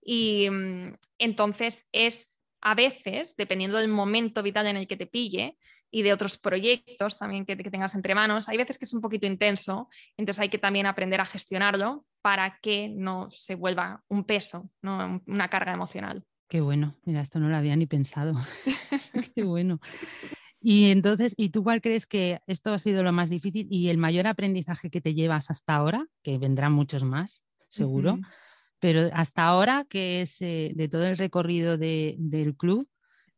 [0.06, 5.58] Y mm, entonces es a veces, dependiendo del momento vital en el que te pille
[5.92, 9.02] y de otros proyectos también que, que tengas entre manos, hay veces que es un
[9.02, 14.24] poquito intenso, entonces hay que también aprender a gestionarlo para que no se vuelva un
[14.24, 15.22] peso, ¿no?
[15.28, 16.24] una carga emocional.
[16.48, 18.34] Qué bueno, mira, esto no lo había ni pensado.
[19.36, 19.80] Qué bueno.
[20.62, 23.98] Y entonces, ¿y tú cuál crees que esto ha sido lo más difícil y el
[23.98, 26.08] mayor aprendizaje que te llevas hasta ahora?
[26.24, 28.20] Que vendrán muchos más, seguro.
[28.84, 32.90] Pero hasta ahora, que es eh, de todo el recorrido del club,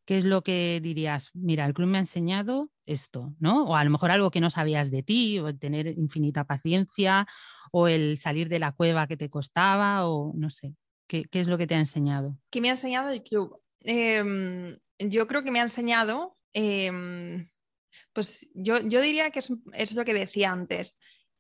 [0.06, 1.30] ¿qué es lo que dirías?
[1.36, 3.66] Mira, el club me ha enseñado esto, ¿no?
[3.66, 7.28] O a lo mejor algo que no sabías de ti, o el tener infinita paciencia,
[7.72, 10.74] o el salir de la cueva que te costaba, o no sé.
[11.08, 12.38] ¿Qué, es lo que te ha enseñado?
[12.50, 13.62] ¿Qué me ha enseñado el club?
[13.82, 17.50] Em, yo creo que me ha enseñado Em,
[18.14, 20.98] pues yo, diría que es, lo que decía antes,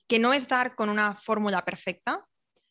[0.07, 2.27] que no es dar con una fórmula perfecta,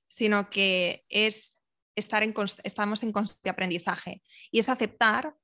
[0.08, 1.60] sino que es
[1.96, 5.34] estar en estamos en constante aprendizaje y es aceptar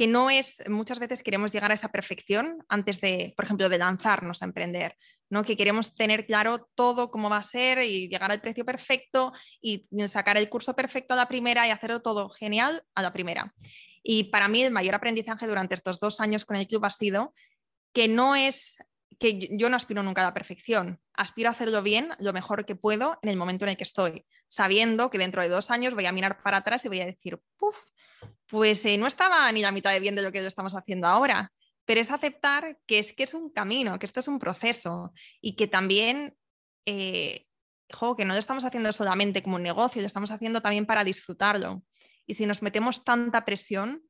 [0.00, 3.76] que no es, muchas veces queremos llegar a esa perfección antes de, por ejemplo, de
[3.76, 4.96] lanzarnos a emprender,
[5.28, 5.44] ¿no?
[5.44, 9.86] Que queremos tener claro todo cómo va a ser y llegar al precio perfecto y
[10.08, 13.54] sacar el curso perfecto a la primera y hacerlo todo genial a la primera.
[14.02, 17.34] Y para mí el mayor aprendizaje durante estos dos años con el club ha sido
[17.92, 18.78] que no es
[19.20, 22.74] que yo no aspiro nunca a la perfección, aspiro a hacerlo bien, lo mejor que
[22.74, 26.06] puedo en el momento en el que estoy, sabiendo que dentro de dos años voy
[26.06, 27.76] a mirar para atrás y voy a decir, puff,
[28.46, 31.52] pues eh, no estaba ni la mitad de bien de lo que estamos haciendo ahora,
[31.84, 35.54] pero es aceptar que es que es un camino, que esto es un proceso y
[35.54, 36.34] que también,
[36.86, 37.46] eh,
[38.16, 41.82] que no lo estamos haciendo solamente como un negocio, lo estamos haciendo también para disfrutarlo.
[42.24, 44.02] Y si nos metemos tanta presión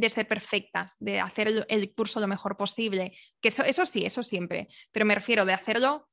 [0.00, 4.22] de ser perfectas, de hacer el, curso lo mejor posible, que eso, eso, sí, eso
[4.22, 6.08] siempre, pero me refiero de hacerlo,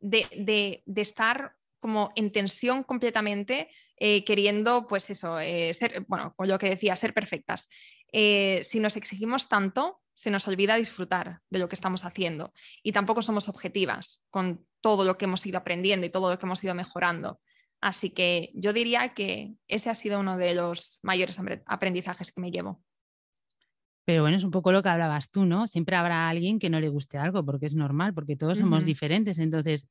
[0.00, 6.58] de, estar como en tensión completamente, eh, queriendo, pues eso, eh, ser, bueno, con lo
[6.58, 7.68] que decía, ser perfectas.
[8.12, 12.90] Eh, si nos exigimos tanto, se nos olvida disfrutar de lo que estamos haciendo y
[12.90, 16.62] tampoco somos objetivas con todo lo que hemos ido aprendiendo y todo lo que hemos
[16.64, 17.40] ido mejorando.
[17.80, 22.50] Así que yo diría que ese ha sido uno de los mayores aprendizajes que me
[22.50, 22.82] llevo.
[24.08, 25.66] Pero bueno, es un poco lo que hablabas tú, ¿no?
[25.66, 29.38] Siempre habrá alguien que no le guste algo, porque es normal, porque todos somos diferentes.
[29.38, 29.86] Entonces,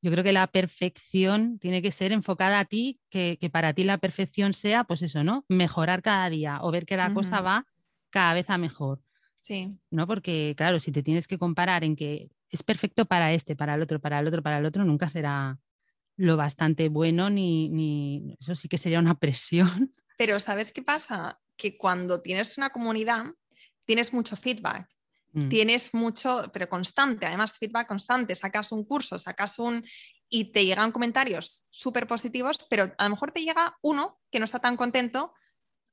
[0.00, 3.98] yo creo que la perfección tiene que ser enfocada a ti, que, para ti la
[3.98, 5.44] perfección sea, pues eso, ¿no?
[5.50, 7.66] Mejorar cada día o ver que la cosa va
[8.08, 9.02] cada vez a mejor.
[9.36, 9.76] Sí.
[9.90, 10.06] ¿No?
[10.06, 13.82] Porque, claro, si te tienes que comparar en que es perfecto para este, para el
[13.82, 15.60] otro, para el otro, para el otro, nunca será,
[16.16, 19.92] lo bastante bueno, ni, ni, eso sí que sería una presión.
[20.16, 21.38] Pero ¿sabes qué pasa?
[21.54, 23.34] Que cuando tienes una comunidad,
[23.84, 24.88] tienes mucho feedback.
[25.32, 25.48] Mm.
[25.48, 28.34] Tienes mucho, pero constante, además feedback constante.
[28.34, 29.84] Sacas un curso, sacas un
[30.28, 34.46] y te llegan comentarios súper positivos, pero a lo mejor te llega uno que no
[34.46, 35.34] está tan contento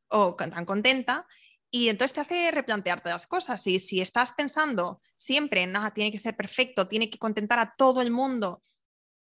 [0.08, 1.28] o tan contenta
[1.72, 3.66] y entonces te hace replantearte las cosas.
[3.68, 7.76] Y si estás pensando siempre en, nada, tiene que ser perfecto, tiene que contentar a
[7.78, 8.64] todo el mundo,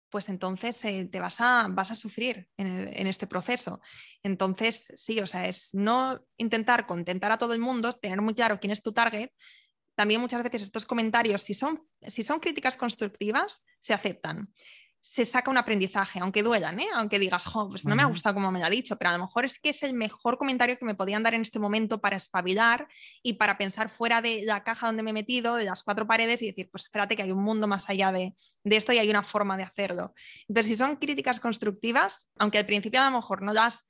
[0.10, 3.82] pues entonces eh, te vas a, vas a sufrir en, este proceso.
[4.24, 8.60] Entonces, sí, o sea, es no intentar contentar a todo el mundo, tener muy claro
[8.60, 9.30] quién es tu target.
[9.96, 14.50] También muchas veces estos comentarios, si son, si son críticas constructivas, se aceptan
[15.10, 16.88] se saca un aprendizaje, aunque duelan, ¿eh?
[16.94, 19.20] aunque digas, pues no me ha gustado como me lo ha dicho, pero a lo
[19.20, 22.18] mejor es que es el mejor comentario que me podían dar en este momento para
[22.18, 22.88] espabilar
[23.24, 26.42] y para pensar fuera de la caja donde me he metido, de las cuatro paredes
[26.42, 29.24] y decir, pues espérate que hay un mundo más allá de, esto y hay una
[29.24, 30.14] forma de hacerlo.
[30.48, 33.88] Entonces, si son críticas constructivas, aunque al principio a lo mejor no las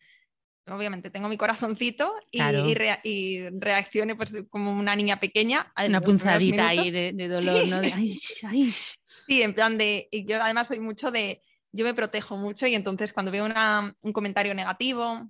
[0.69, 5.71] obviamente tengo mi corazoncito y, reaccione pues como una niña pequeña.
[5.85, 7.81] Una punzadita ahí de, dolor, ¿no?
[9.27, 11.41] Sí, en plan de, y yo además soy mucho de,
[11.73, 15.29] yo me protejo mucho y entonces cuando veo un comentario negativo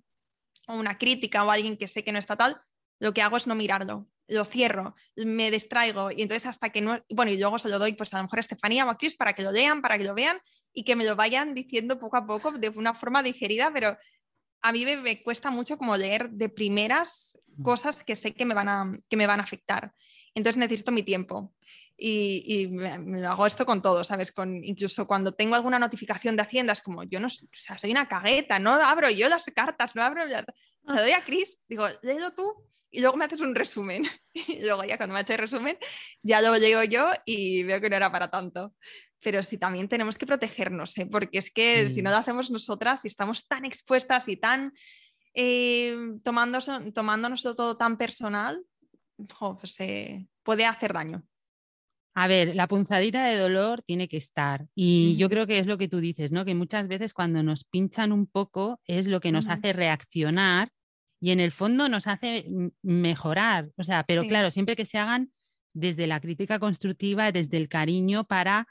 [0.67, 2.61] o una crítica o alguien que sé que no está tal,
[2.99, 7.03] lo que hago es no mirarlo, lo cierro, me distraigo y entonces hasta que no,
[7.09, 9.15] bueno, y luego se lo doy pues a lo mejor a Estefanía o a Chris
[9.15, 10.39] para que lo lean, para que lo vean
[10.73, 13.97] y que me lo vayan diciendo poco a poco de una forma digerida, pero
[14.61, 17.63] a mí me, cuesta mucho como leer de primeras mm.
[17.63, 19.93] cosas que sé que me van a, que me van a afectar.
[20.33, 21.53] Entonces necesito mi tiempo
[21.97, 24.31] y, me, hago esto con todo, ¿sabes?
[24.31, 27.91] Con, incluso cuando tengo alguna notificación de Hacienda, es como, yo no, o sea, soy
[27.91, 30.45] una cagueta, no abro yo las cartas, no abro, ya,
[30.85, 34.03] se lo doy a Chris, digo, léelo tú y luego me haces un resumen.
[34.47, 35.77] Y luego ya cuando me hace el resumen,
[36.21, 38.75] ya lo leo yo y veo que no era para tanto.
[39.21, 41.07] Pero sí, también tenemos que protegernos, ¿eh?
[41.07, 44.73] porque es que si no lo hacemos nosotras y estamos tan expuestas y tan
[45.33, 48.63] eh, tomándonos, todo tan personal,
[49.39, 49.77] pues,
[50.43, 51.23] puede hacer daño.
[52.19, 54.65] A ver, la punzadita de dolor tiene que estar.
[54.73, 56.45] Y yo creo que es lo que tú dices, ¿no?
[56.45, 60.71] Que muchas veces cuando nos pinchan un poco es lo que nos hace reaccionar
[61.19, 62.47] y en el fondo nos hace
[62.81, 63.69] mejorar.
[63.77, 65.31] O sea, pero claro, siempre que se hagan
[65.75, 68.67] desde la crítica constructiva, desde el cariño para,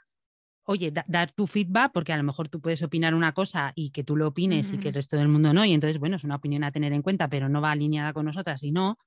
[0.69, 4.03] oye, dar tu feedback, porque a lo mejor tú puedes opinar una cosa y que
[4.03, 6.35] tú lo opines y que el resto del mundo no, y entonces, bueno, es una
[6.35, 8.97] opinión a tener en cuenta, pero no va alineada con nosotras y no.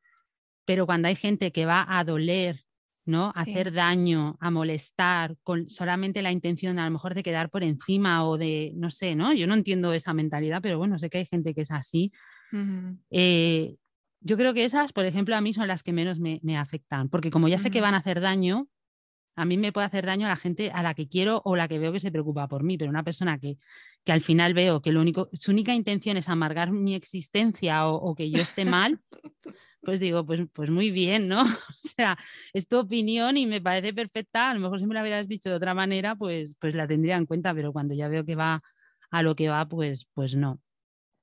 [0.64, 2.64] Pero cuando hay gente que va a doler,
[3.04, 3.26] ¿no?
[3.34, 7.62] A hacer daño, a molestar, con solamente la intención a lo mejor de quedar por
[7.62, 9.34] encima o de, no sé, ¿no?
[9.34, 12.12] Yo no entiendo esa mentalidad, pero bueno, sé que hay gente que es así.
[13.10, 13.76] Eh,
[14.20, 17.30] yo creo que esas, por ejemplo, a mí son las que menos me, afectan, porque
[17.30, 18.68] como ya sé que van a hacer daño,
[19.40, 21.66] a mí me puede hacer daño a la gente a la que quiero o la
[21.66, 23.56] que veo que se preocupa por mí, pero una persona que,
[24.04, 28.14] que al final veo que lo único, su única intención es amargar mi existencia o,
[28.14, 29.00] que yo esté mal,
[29.82, 31.42] pues digo, pues, pues muy bien, ¿no?
[31.84, 32.18] O sea,
[32.52, 34.50] es tu opinión y me parece perfecta.
[34.50, 37.16] A lo mejor si me la hubieras dicho de otra manera, pues, pues la tendría
[37.16, 38.62] en cuenta, pero cuando ya veo que va
[39.10, 40.60] a lo que va, pues, pues no.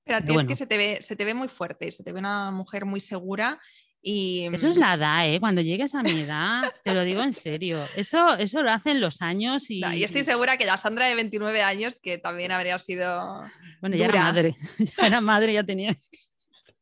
[0.06, 2.14] Pero a ti es que se te, ve, se te ve muy fuerte, se te
[2.14, 3.60] ve una mujer muy segura
[4.08, 4.46] y...
[4.54, 5.40] Eso es mm, la edad, ¿eh?
[5.42, 9.22] Cuando llegues a mi edad, te lo digo en serio, eso, eso lo hacen los
[9.22, 9.84] años y...
[9.86, 13.44] y estoy segura que la Sandra de 29 años, que también habría sido...
[13.82, 14.56] Bueno, ya era madre,
[14.98, 15.98] ya era madre, ya tenía...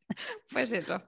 [0.52, 1.02] Pues eso.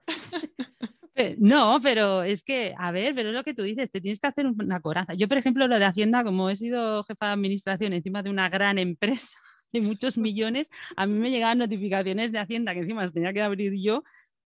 [1.14, 4.18] Eh, no, pero es que, a ver, pero es lo que tú dices, te tienes
[4.18, 5.14] que hacer una coraza.
[5.14, 8.48] Yo, por ejemplo, lo de Hacienda, como he sido jefa de administración encima de una
[8.48, 9.38] gran empresa,
[9.72, 13.40] de muchos millones, a mí me llegaban notificaciones de Hacienda que encima las tenía que
[13.40, 14.02] abrir yo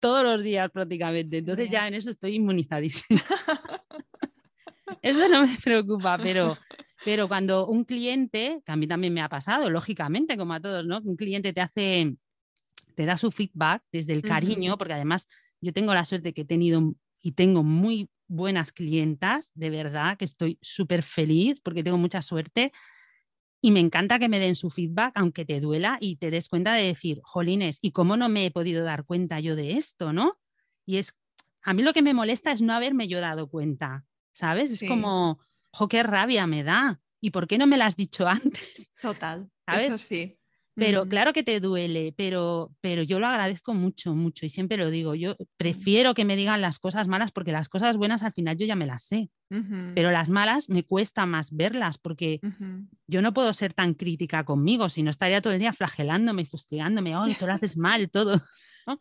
[0.00, 1.38] todos los días prácticamente.
[1.38, 3.20] Entonces ya en eso estoy inmunizadísima.
[5.02, 6.56] eso no me preocupa, pero,
[7.04, 10.86] pero cuando un cliente, que a mí también me ha pasado, lógicamente, como a todos,
[10.86, 11.00] ¿no?
[11.04, 12.16] Un cliente te hace,
[12.94, 15.28] te da su feedback desde el cariño, porque además
[15.60, 20.24] yo tengo la suerte que he tenido y tengo muy buenas clientas, de verdad, que
[20.24, 22.72] estoy súper feliz porque tengo mucha suerte
[23.60, 26.74] y me encanta que me den su feedback, aunque te duela y te des cuenta
[26.74, 30.38] de decir, jolines, ¿y cómo no me he podido dar cuenta yo de esto, no?
[30.86, 31.14] Y es,
[31.62, 34.70] a mí lo que me molesta es no haberme yo dado cuenta, ¿sabes?
[34.72, 35.40] Es como,
[35.72, 37.00] jo, qué rabia me da.
[37.20, 38.90] ¿Y por qué no me lo has dicho antes?
[39.00, 39.82] Total, ¿sabes?
[39.84, 40.39] eso sí.
[40.74, 44.90] Pero claro que te duele, pero, pero yo lo agradezco mucho, mucho y siempre lo
[44.90, 48.56] digo, yo prefiero que me digan las cosas malas porque las cosas buenas al final
[48.56, 49.30] yo ya me las sé,
[49.94, 52.40] pero las malas me cuesta más verlas porque
[53.06, 56.46] yo no puedo ser tan crítica conmigo, si no estaría todo el día flagelándome y
[56.46, 58.40] fustigándome, oh, tú lo haces mal, todo.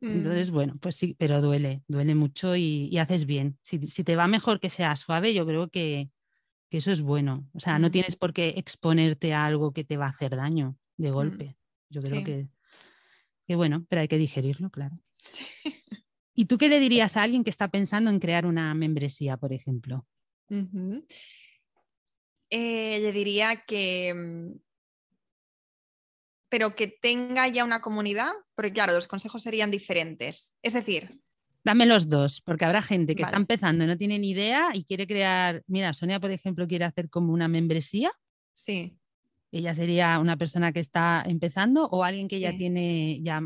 [0.00, 0.54] Entonces, mm.
[0.54, 3.56] bueno, pues sí, pero duele, duele mucho y, haces bien.
[3.62, 6.10] Si, te va mejor que sea suave, yo creo que,
[6.70, 7.46] que eso es bueno.
[7.52, 10.76] O sea, no tienes por qué exponerte a algo que te va a hacer daño
[11.02, 11.56] de mm, golpe.
[11.90, 12.48] Yo creo que,
[13.46, 14.98] que, bueno, pero hay que digerirlo, claro.
[16.34, 19.52] ¿Y tú qué le dirías a alguien que está pensando en crear una membresía, por
[19.52, 20.06] ejemplo?
[22.50, 24.58] Eh, le diría que, mm,
[26.48, 30.56] pero que tenga ya una comunidad, porque claro, los consejos serían diferentes.
[30.62, 31.20] Es decir,
[31.64, 35.06] Dame los dos, porque habrá gente que está empezando, no tiene ni idea y quiere
[35.06, 35.62] crear.
[35.68, 38.10] Mira, Sonia, por ejemplo, quiere hacer como una membresía.
[38.52, 38.98] Sí
[39.52, 43.40] ella sería una persona que está empezando o alguien que ya tiene ya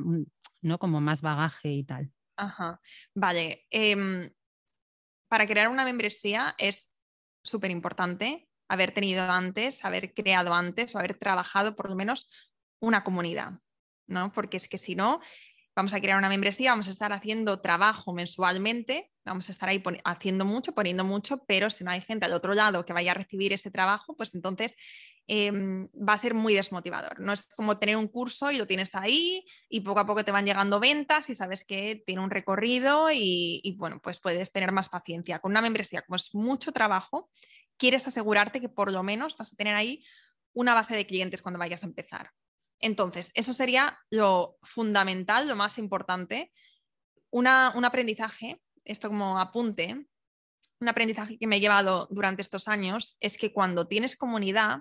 [0.63, 2.11] no como más bagaje y tal.
[2.37, 2.81] Ajá.
[3.15, 3.67] Vale.
[3.71, 4.31] Em,
[5.29, 6.93] para crear una membresía es
[7.43, 12.29] súper importante haber tenido antes, haber creado antes o haber trabajado por lo menos
[12.81, 13.61] una comunidad,
[14.07, 14.33] ¿no?
[14.33, 15.21] Porque es que si no,
[15.77, 19.83] vamos a crear una membresía, vamos a estar haciendo trabajo mensualmente, vamos a estar ahí
[20.05, 23.15] haciendo mucho, poniendo mucho, pero si no hay gente al otro lado que vaya a
[23.15, 24.75] recibir ese trabajo, pues entonces
[25.29, 27.19] Em, va a ser muy desmotivador.
[27.19, 30.31] No es como tener un curso y lo tienes ahí y poco a poco te
[30.31, 34.89] van llegando ventas y sabes que tiene un recorrido y, bueno, pues puedes tener más
[34.89, 35.41] paciencia.
[35.41, 37.29] Con una membresía, como es mucho trabajo,
[37.77, 40.05] quieres asegurarte que por lo menos vas a tener ahí
[40.53, 42.31] una base de clientes cuando vayas a empezar.
[42.81, 46.53] Entonces, eso sería lo fundamental, lo más importante.
[47.31, 50.07] un aprendizaje, esto como apunte,
[50.81, 54.81] un aprendizaje que me he llevado durante estos años es que cuando tienes comunidad,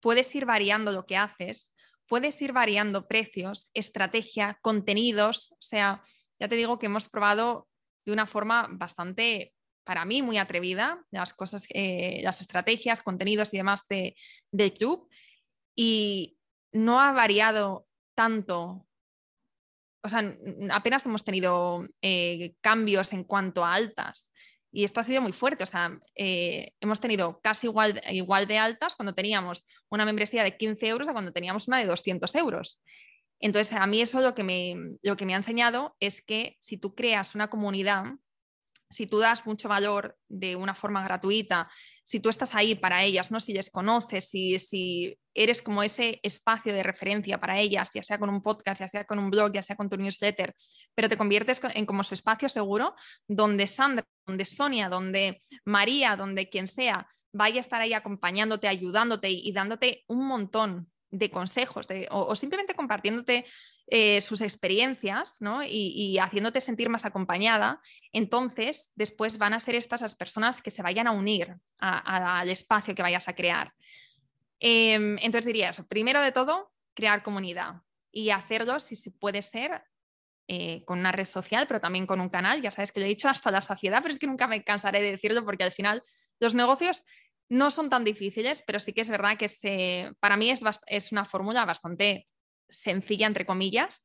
[0.00, 1.72] puedes ir variando lo que haces,
[2.06, 6.02] puedes ir variando precios, estrategia, contenidos, o sea,
[6.38, 7.68] ya te digo que hemos probado
[8.04, 13.56] de una forma bastante, para mí, muy atrevida las cosas, eh, las estrategias, contenidos y
[13.56, 14.16] demás de,
[14.50, 15.08] del club
[15.74, 16.36] y
[16.72, 18.86] no ha variado tanto.
[20.02, 20.36] O sea,
[20.70, 24.30] apenas hemos tenido eh, cambios en cuanto a altas.
[24.72, 28.58] Y esto ha sido muy fuerte, o sea, eh, hemos tenido casi igual, igual de
[28.58, 32.82] altas cuando teníamos una membresía de 15 euros a cuando teníamos una de 200 euros.
[33.40, 36.76] Entonces, a mí eso lo que, me, lo que me ha enseñado es que si
[36.76, 38.04] tú creas una comunidad,
[38.96, 41.70] si tú das mucho valor de una forma gratuita,
[42.02, 43.40] si tú estás ahí para ellas, ¿no?
[43.40, 48.18] si les conoces, si, si eres como ese espacio de referencia para ellas, ya sea
[48.18, 50.54] con un podcast, ya sea con un blog, ya sea con tu newsletter,
[50.94, 52.94] pero te conviertes en como su espacio seguro
[53.28, 59.28] donde Sandra, donde Sonia, donde María, donde quien sea, vaya a estar ahí acompañándote, ayudándote
[59.28, 63.44] y, dándote un montón de consejos o, simplemente compartiéndote
[63.88, 67.80] eh, sus experiencias y, haciéndote sentir más acompañada,
[68.12, 72.96] entonces después van a ser estas las personas que se vayan a unir al espacio
[72.96, 73.72] que vayas a crear.
[74.58, 79.84] Em, entonces diría eso, primero de todo, crear comunidad y hacerlo si se puede ser
[80.48, 82.60] eh, con una red social, pero también con un canal.
[82.62, 85.00] Ya sabes que lo he dicho hasta la saciedad, pero es que nunca me cansaré
[85.00, 86.02] de decirlo porque al final
[86.40, 87.04] los negocios
[87.48, 91.64] no son tan difíciles, pero sí que es verdad que para mí es una fórmula
[91.64, 92.26] bastante
[92.68, 94.02] sencilla, entre comillas.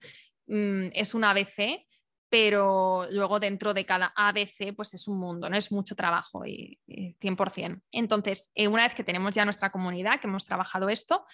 [0.47, 1.86] Mm, es un ABC,
[2.30, 5.57] pero luego dentro de cada ABC pues es un mundo, ¿no?
[5.57, 6.80] Es mucho trabajo y,
[7.20, 7.82] 100%.
[7.91, 11.26] Entonces, eh, una vez que tenemos ya nuestra comunidad, que hemos trabajado esto,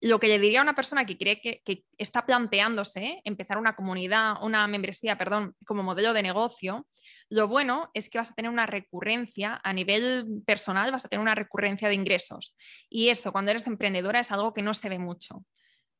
[0.00, 4.42] lo que le diría a una persona que cree que, está planteándose empezar una comunidad,
[4.42, 6.86] una membresía, perdón, como modelo de negocio,
[7.30, 11.22] lo bueno es que vas a tener una recurrencia a nivel personal, vas a tener
[11.22, 12.56] una recurrencia de ingresos.
[12.88, 15.44] Y eso, cuando eres emprendedora, es algo que no se ve mucho.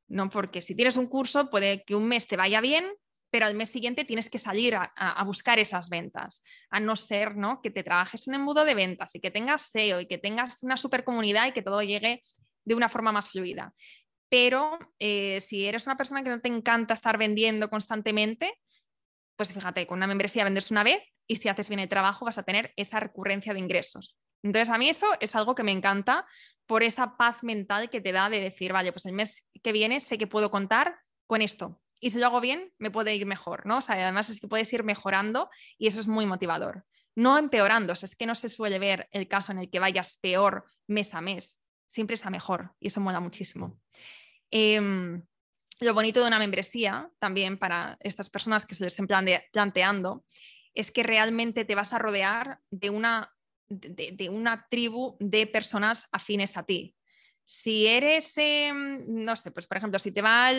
[0.09, 0.31] ¿No?
[0.31, 2.87] Porque si tienes un curso, puede que un mes te vaya bien,
[3.31, 7.61] pero al mes siguiente tienes que salir a, buscar esas ventas, a no ser ¿no?
[7.61, 10.77] que te trabajes un embudo de ventas y que tengas SEO y que tengas una
[10.77, 12.23] super comunidad y que todo llegue
[12.65, 13.75] de una forma más fluida.
[14.29, 18.55] Pero eh, si eres una persona que no te encanta estar vendiendo constantemente,
[19.37, 22.39] pues fíjate, con una membresía vendes una vez y si haces bien el trabajo vas
[22.39, 24.17] a tener esa recurrencia de ingresos.
[24.43, 26.27] Entonces a mí eso es algo que me encanta
[26.67, 30.01] por esa paz mental que te da de decir, vale, pues el mes que viene
[30.01, 31.81] sé que puedo contar con esto.
[32.01, 33.81] Y si lo hago bien, me puede ir mejor, ¿no?
[33.89, 35.49] Además es que puedes ir mejorando
[35.79, 36.85] y eso es muy motivador.
[37.15, 40.67] No empeorando, es que no se suele ver el caso en el que vayas peor
[40.87, 41.59] mes a mes
[41.89, 43.81] siempre es a mejor y eso mola muchísimo.
[44.51, 45.23] Em,
[45.81, 50.25] lo bonito de una membresía, también para estas personas que se lo estén planteando,
[50.75, 53.35] es que realmente te vas a rodear de una,
[53.69, 56.97] de una tribu de personas afines a ti.
[57.49, 60.51] Si eres, em, no sé, pues por ejemplo, si te va,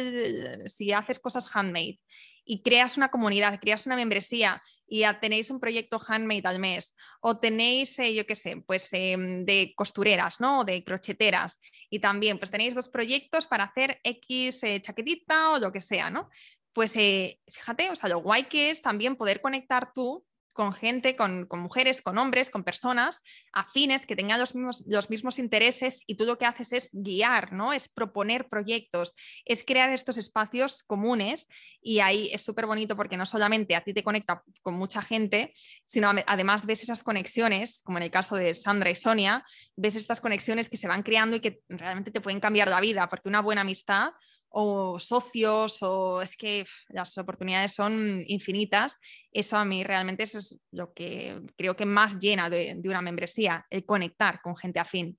[0.67, 1.99] si haces cosas handmade
[2.45, 7.39] y creas una comunidad, creas una membresía y tenéis un proyecto handmade al mes o
[7.39, 10.61] tenéis, eh, yo qué sé, pues em, de costureras, ¿no?
[10.61, 15.57] O de crocheteras y también pues tenéis dos proyectos para hacer X eh, chaquetita o
[15.57, 16.29] lo que sea, ¿no?
[16.71, 20.25] Pues eh, fíjate, o sea, lo guay que es también poder conectar tú
[20.57, 23.21] con gente, con, mujeres, con hombres, con personas
[23.53, 27.53] afines que tengan los mismos, los mismos intereses y tú lo que haces es guiar,
[27.53, 27.73] ¿no?
[27.73, 29.13] Es proponer proyectos,
[29.45, 31.47] es crear estos espacios comunes
[31.79, 35.53] y ahí es súper bonito porque no solamente a ti te conecta con mucha gente,
[35.85, 39.45] sino además ves esas conexiones, como en el caso de Sandra y Sonia,
[39.75, 43.07] ves estas conexiones que se van creando y que realmente te pueden cambiar la vida,
[43.09, 44.09] porque una buena amistad
[44.49, 48.97] o socios, o es que las oportunidades son infinitas.
[49.31, 53.65] Eso a mí realmente eso es lo que creo que más llena de, una membresía,
[53.69, 55.17] el conectar con gente afín.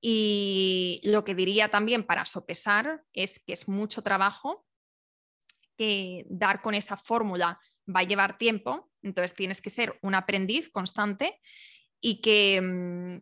[0.00, 4.66] Y lo que diría también para sopesar es que es mucho trabajo,
[5.76, 10.70] que dar con esa fórmula va a llevar tiempo, entonces tienes que ser un aprendiz
[10.70, 11.40] constante
[12.00, 13.16] y que mm,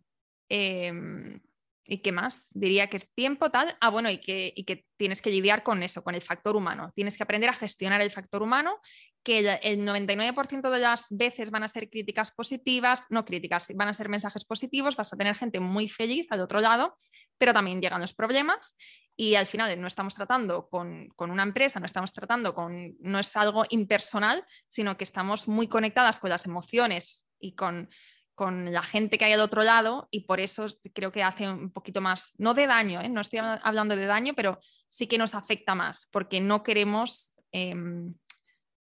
[0.49, 1.41] em,
[1.87, 2.47] ¿Y qué más?
[2.49, 3.77] Diría que es tiempo tal.
[3.79, 6.91] Ah, bueno, y que, que tienes que lidiar con eso, con el factor humano.
[6.95, 8.79] Tienes que aprender a gestionar el factor humano,
[9.23, 13.93] que el, 99% de las veces van a ser críticas positivas, no críticas, van a
[13.93, 16.97] ser mensajes positivos, vas a tener gente muy feliz al otro lado,
[17.37, 18.75] pero también llegan los problemas
[19.15, 23.19] y al final no estamos tratando con, con, una empresa, no estamos tratando con, no
[23.19, 27.89] es algo impersonal, sino que estamos muy conectadas con las emociones y con
[28.35, 31.71] con la gente que hay al otro lado y por eso creo que hace un
[31.71, 33.09] poquito más, no de daño, ¿eh?
[33.09, 34.59] no estoy hablando de daño, pero
[34.89, 38.13] sí que nos afecta más porque no queremos, em,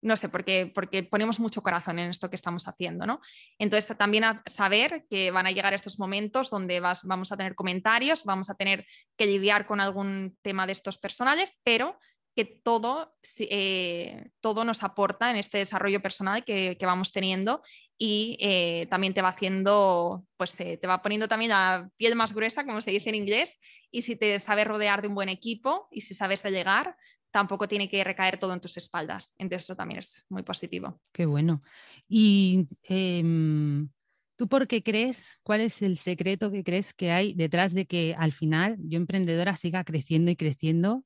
[0.01, 3.19] no sé, porque, porque ponemos mucho corazón en esto que estamos haciendo, ¿no?
[3.57, 7.55] Entonces también a saber que van a llegar estos momentos donde vas, vamos a tener
[7.55, 8.85] comentarios, vamos a tener
[9.17, 11.97] que lidiar con algún tema de estos personales, pero
[12.39, 17.61] que todo, eh, todo nos aporta en este desarrollo personal que, vamos teniendo
[17.97, 22.33] y eh, también te va haciendo, pues eh, te va poniendo también la piel más
[22.33, 23.59] gruesa, como se dice en inglés,
[23.91, 26.95] y si te sabes rodear de un buen equipo y si sabes de llegar,
[27.29, 29.33] tampoco tiene que recaer todo en tus espaldas.
[29.37, 31.01] Entonces eso también es muy positivo.
[31.11, 31.61] Qué bueno.
[32.07, 33.89] ¿Y em,
[34.37, 38.15] tú por qué crees, cuál es el secreto que crees que hay detrás de que
[38.17, 41.03] al final yo emprendedora siga creciendo y creciendo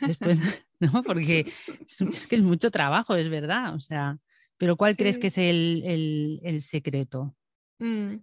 [0.00, 0.40] después,
[0.80, 1.02] ¿no?
[1.02, 1.52] Porque
[1.86, 3.74] es, que es mucho trabajo, es verdad.
[3.74, 4.18] O sea,
[4.56, 7.34] Pero ¿cuál crees que es el, secreto?
[7.78, 8.16] Mm.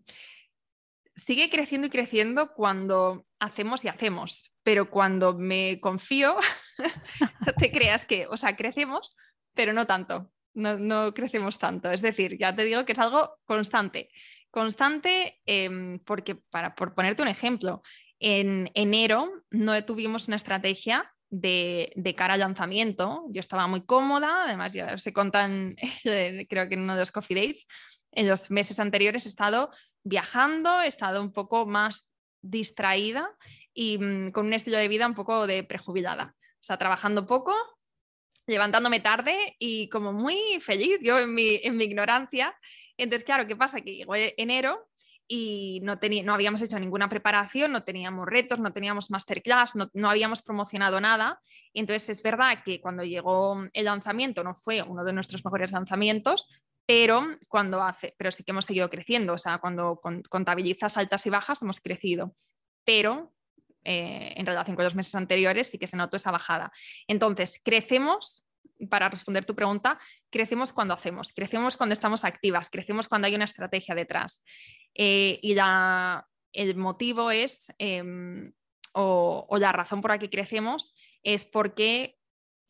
[1.16, 6.36] Sigue creciendo y creciendo cuando hacemos y hacemos, pero cuando me confío,
[7.46, 9.16] no te creas que, o sea, crecemos,
[9.54, 11.92] pero no tanto, no, crecemos tanto.
[11.92, 14.10] Es decir, ya te digo que es algo constante.
[14.52, 17.82] Constante em, porque, para, por ponerte un ejemplo,
[18.20, 23.26] en enero no tuvimos una estrategia de, cara al lanzamiento.
[23.30, 27.36] Yo estaba muy cómoda, además ya se contan, creo que en uno de los coffee
[27.36, 27.68] dates,
[28.12, 29.72] en los meses anteriores he estado
[30.04, 32.12] viajando, he estado un poco más
[32.42, 33.30] distraída
[33.74, 36.36] y mm, con un estilo de vida un poco de prejubilada.
[36.38, 37.54] O sea, trabajando poco,
[38.48, 42.58] levantándome tarde y como muy feliz yo en mi, en mi ignorancia.
[42.98, 43.82] Entonces, claro, ¿qué pasa?
[43.82, 44.88] Que llegó enero
[45.28, 50.42] y no, no habíamos hecho ninguna preparación, no teníamos retos, no teníamos masterclass, no, habíamos
[50.42, 51.42] promocionado nada.
[51.74, 56.48] entonces es verdad que cuando llegó el lanzamiento no fue uno de nuestros mejores lanzamientos,
[56.86, 60.00] pero cuando hace, pero sí que hemos seguido creciendo, o sea, cuando
[60.30, 62.36] contabilizas altas y bajas hemos crecido,
[62.84, 63.34] pero
[63.84, 66.72] eh, en relación con los meses anteriores sí que se notó esa bajada.
[67.08, 68.45] Entonces, crecemos
[68.90, 70.00] para responder tu pregunta,
[70.30, 74.44] crecemos cuando hacemos, crecemos cuando estamos activas, crecemos cuando hay una estrategia detrás.
[74.94, 75.56] Eh, y
[76.54, 78.54] el motivo es, em,
[78.94, 82.18] o, la razón por la que crecemos, es porque,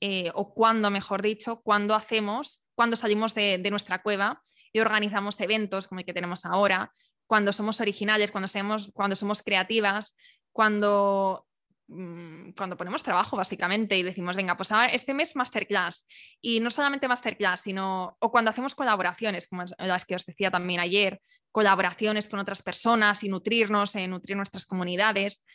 [0.01, 4.41] eh, o cuando, mejor dicho, cuando hacemos, cuando salimos de, nuestra cueva
[4.73, 6.93] y organizamos eventos como el que tenemos ahora,
[7.27, 8.49] cuando somos originales, cuando,
[8.93, 10.15] cuando somos creativas,
[10.51, 11.47] cuando
[11.87, 16.07] cuando ponemos trabajo básicamente y decimos, venga, pues este mes masterclass
[16.41, 20.79] y no solamente masterclass, sino o cuando hacemos colaboraciones, como las que os decía también
[20.79, 21.21] ayer,
[21.51, 25.45] colaboraciones con otras personas y nutrirnos, en nutrir nuestras comunidades,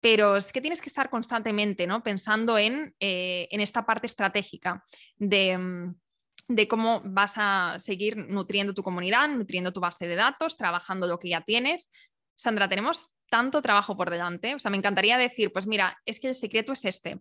[0.00, 2.02] pero es que tienes que estar constantemente ¿no?
[2.02, 4.84] pensando en, eh, en esta parte estratégica
[5.16, 5.94] de mm,
[6.48, 11.18] de cómo vas a seguir nutriendo tu comunidad, nutriendo tu base de datos, trabajando lo
[11.18, 11.90] que ya tienes.
[12.34, 14.54] Sandra, tenemos tanto trabajo por delante.
[14.54, 17.20] O sea, me encantaría decir, pues mira, es que el secreto es este,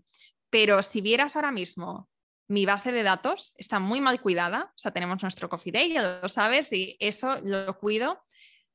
[0.49, 2.09] pero si vieras ahora mismo
[2.47, 6.19] mi base de datos está muy mal cuidada, o sea, tenemos nuestro Coffee Day, ya
[6.21, 8.21] lo sabes, y eso lo cuido,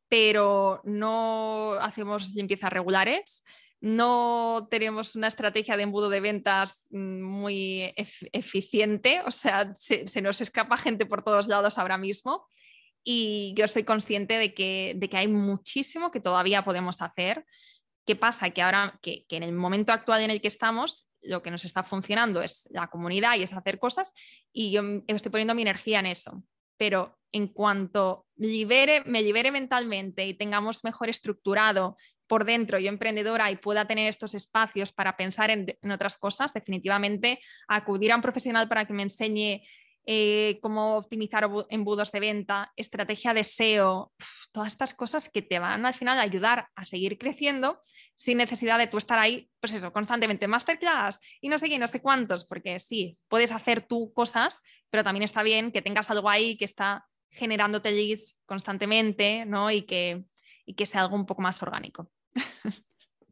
[0.09, 3.45] pero no hacemos limpiezas regulares,
[3.81, 7.95] no tenemos una estrategia de embudo de ventas mm, muy
[8.33, 12.47] eficiente, o sea, se, nos escapa gente por todos lados ahora mismo
[13.11, 17.47] y yo soy consciente de que, de que hay muchísimo que todavía podemos hacer.
[18.07, 18.51] ¿Qué pasa?
[18.51, 21.65] Que ahora, que, que, en el momento actual en el que estamos, lo que nos
[21.65, 24.13] está funcionando es la comunidad y es hacer cosas
[24.53, 26.43] y yo estoy poniendo mi energía en eso.
[26.77, 31.97] Pero en cuanto libere, me libere mentalmente y tengamos mejor estructurado
[32.27, 36.53] por dentro, yo emprendedora y pueda tener estos espacios para pensar en, en otras cosas,
[36.53, 39.63] definitivamente acudir a un profesional para que me enseñe
[40.11, 44.11] eh, cómo optimizar embudos de venta, estrategia de SEO,
[44.53, 47.83] todas estas cosas que te van al final a ayudar a seguir creciendo
[48.15, 51.89] sin necesidad de tú estar ahí, pues eso, constantemente masterclass y no sé qué, no
[51.89, 56.31] sé cuántos, porque sí, puedes hacer tú cosas, pero también está bien que tengas algo
[56.31, 59.71] ahí que está generándote leads constantemente, ¿no?
[59.71, 60.25] Y que,
[60.65, 62.11] y que sea algo un poco más orgánico.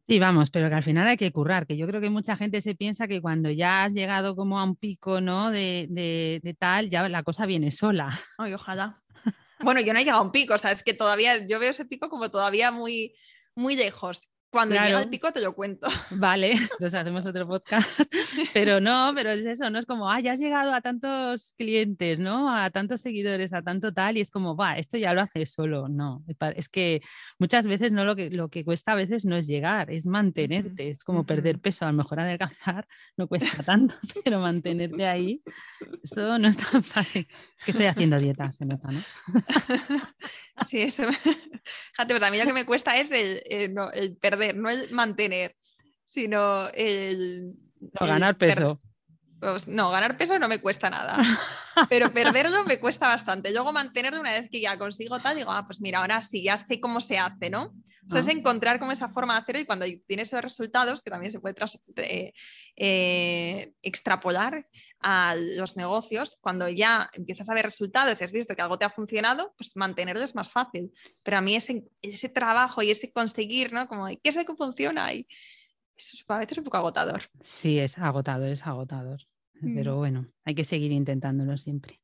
[0.08, 2.60] Sí, vamos, pero que al final hay que currar, que yo creo que mucha gente
[2.60, 5.50] se piensa que cuando ya has llegado como a un pico, ¿no?
[5.50, 8.16] De, de, tal, ya la cosa viene sola.
[8.38, 9.02] Ay, ojalá.
[9.58, 11.70] Bueno, yo no he llegado a un pico, o sea, es que todavía, yo veo
[11.70, 13.14] ese pico como todavía muy,
[13.56, 14.28] muy lejos.
[14.56, 14.88] Cuando claro.
[14.88, 15.86] llega el pico te lo cuento.
[16.10, 17.86] Vale, entonces hacemos otro podcast.
[18.54, 22.18] Pero no, pero es eso, no es como, ah, ya has llegado a tantos clientes,
[22.20, 22.54] ¿no?
[22.54, 25.88] A tantos seguidores, a tanto tal, y es como, va, esto ya lo haces solo.
[25.88, 27.02] No, es que
[27.38, 30.88] muchas veces no lo que, lo que cuesta a veces no es llegar, es mantenerte,
[30.88, 32.86] es como perder peso, a lo mejor adelgazar
[33.18, 33.94] no cuesta tanto,
[34.24, 35.42] pero mantenerte ahí,
[36.02, 37.28] esto no es tan fácil.
[37.58, 39.02] Es que estoy haciendo dieta, se nota, ¿no?
[40.66, 41.02] Sí, eso.
[41.92, 44.90] Fíjate, pues a mí lo que me cuesta es el, eh, el perder no el
[44.92, 45.56] mantener,
[46.04, 47.54] sino el...
[48.00, 48.80] ganar peso.
[49.38, 51.16] Pues, no, ganar peso no me cuesta nada,
[51.90, 53.52] pero perderlo me cuesta bastante.
[53.52, 56.56] Luego mantenerlo una vez que ya consigo tal, digo, ah, pues mira, ahora sí, ya
[56.56, 57.74] sé cómo se hace, ¿no?
[58.06, 58.32] O sea, es ah.
[58.32, 61.56] encontrar como esa forma de hacerlo y cuando tienes esos resultados, que también se puede
[61.96, 62.32] eh,
[62.76, 64.66] eh, extrapolar
[65.08, 68.84] a los negocios, cuando ya empiezas a ver resultados y has visto que algo te
[68.84, 70.92] ha funcionado, pues mantenerlo es más fácil.
[71.22, 73.86] Pero a mí ese, ese trabajo y ese conseguir, ¿no?
[73.86, 75.14] Como, ¿qué es lo que funciona?
[75.14, 75.28] Y
[75.96, 77.22] eso a veces es un poco agotador.
[77.40, 79.20] Sí, es agotador, es agotador.
[79.60, 79.98] Pero mm.
[79.98, 82.00] bueno, hay que seguir intentándolo siempre.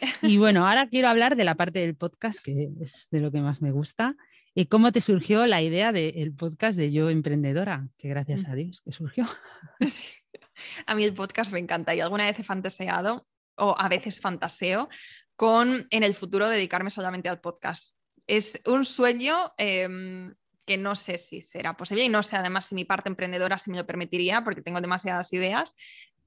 [0.22, 3.40] Y bueno, ahora quiero hablar de la parte del podcast, que es de lo que
[3.40, 4.14] más me gusta.
[4.54, 7.88] ¿Y cómo te surgió la idea del podcast de Yo Emprendedora?
[7.98, 8.50] Que gracias mm.
[8.50, 9.24] a Dios que surgió.
[10.86, 13.26] A mí el podcast me encanta y alguna vez he fantaseado,
[13.56, 14.88] o a veces fantaseo,
[15.34, 17.94] con en el futuro dedicarme solamente al podcast.
[18.26, 20.34] Es un sueño em,
[20.66, 23.70] que no sé si será posible y no sé además si mi parte emprendedora si
[23.70, 25.74] me lo permitiría porque tengo demasiadas ideas,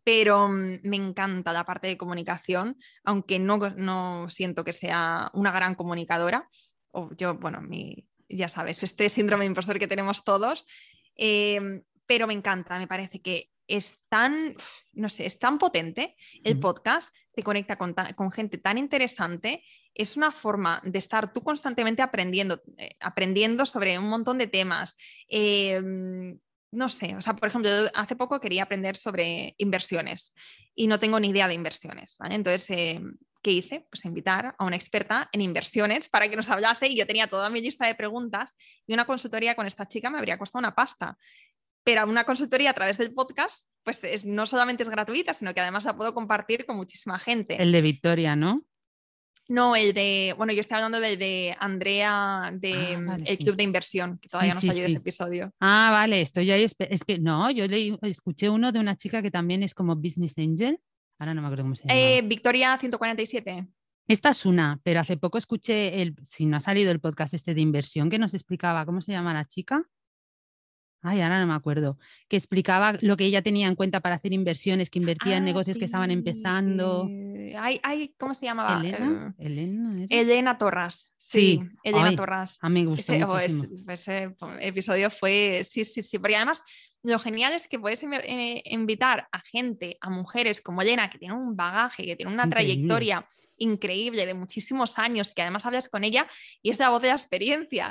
[0.03, 5.51] pero mm, me encanta la parte de comunicación, aunque no, no siento que sea una
[5.51, 6.47] gran comunicadora.
[6.91, 10.66] O yo, bueno, mi, ya sabes, este síndrome de impostor que tenemos todos,
[11.16, 14.55] em, pero me encanta, me parece que es tan,
[14.93, 19.63] no sé, es tan potente el podcast, te conecta con, con, gente tan interesante,
[19.93, 24.97] es una forma de estar tú constantemente aprendiendo, eh, aprendiendo sobre un montón de temas.
[25.28, 26.38] Em,
[26.72, 30.34] no sé, o sea, por ejemplo, hace poco quería aprender sobre inversiones
[30.76, 32.36] y no tengo ni idea de inversiones, ¿vale?
[32.36, 33.88] Entonces, em, ¿qué hice?
[33.89, 37.49] Pues invitar a una experta en inversiones para que nos hablase y yo tenía toda
[37.49, 38.55] mi lista de preguntas
[38.86, 41.17] y una consultoría con esta chica me habría costado una pasta
[41.90, 45.60] pero una consultoría a través del podcast, pues es, no solamente es gratuita, sino que
[45.60, 47.60] además la puedo compartir con muchísima gente.
[47.60, 48.64] El de Victoria, ¿no?
[49.48, 52.74] No, el de, bueno, yo estoy hablando del de Andrea, de
[53.10, 55.52] ah, el Club de Inversión, que todavía no salió ese episodio.
[55.60, 59.32] Ah, vale, estoy ahí, es que no, yo leí, escuché uno de una chica que
[59.32, 60.80] también es como Business Angel,
[61.18, 62.00] ahora no me acuerdo cómo se llama.
[62.00, 63.68] Eh, Victoria 147.
[64.08, 67.56] Esta es una, pero hace poco escuché, el, si no ha salido el podcast este
[67.56, 69.90] de inversión que nos explicaba, ¿cómo se llama la chica?
[71.02, 71.97] Ay, ahora no me acuerdo,
[72.28, 75.45] que explicaba lo que ella tenía en cuenta para hacer inversiones, que invertía en ah,
[75.45, 77.08] negocios que estaban empezando.
[77.10, 78.80] Eh, ¿Cómo se llamaba?
[78.80, 79.36] Elena.
[79.38, 81.12] Eh, Elena, Elena Torras.
[81.18, 82.58] Sí, Elena Torras.
[82.62, 86.64] A mí me gustó ese, ese, episodio fue, sí, sí, sí, porque además
[87.04, 91.34] lo genial es que puedes eh, invitar a gente, a mujeres como Elena, que tiene
[91.34, 93.28] un bagaje, que tiene una trayectoria
[93.58, 96.28] increíble de muchísimos años, que además hablas con ella
[96.62, 97.88] y es la voz de la experiencia.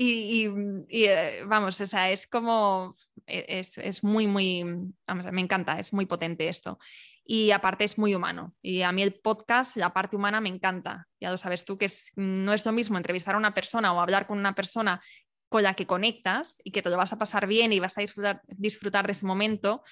[0.00, 0.46] Y,
[0.90, 2.94] eh, vamos, o sea, es como,
[3.26, 4.64] e, es, muy, muy,
[5.04, 6.78] vamos, me encanta, es muy potente esto.
[7.24, 8.54] Y aparte es muy humano.
[8.62, 11.08] Y a mí el podcast, la parte humana me encanta.
[11.20, 14.28] Ya lo sabes tú, que no es lo mismo entrevistar a una persona o hablar
[14.28, 15.02] con una persona
[15.48, 18.02] con la que conectas y que te lo vas a pasar bien y vas a
[18.02, 19.82] disfrutar, disfrutar de ese momento,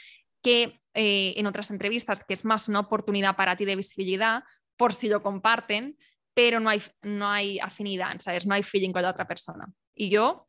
[0.41, 4.45] que eh, en otras entrevistas, que es más una oportunidad para ti de visibilidad,
[4.77, 5.99] por si lo comparten,
[6.33, 8.47] pero no hay, no hay afinidad, ¿sabes?
[8.47, 9.67] No hay feeling con la otra persona.
[9.97, 10.47] Y yo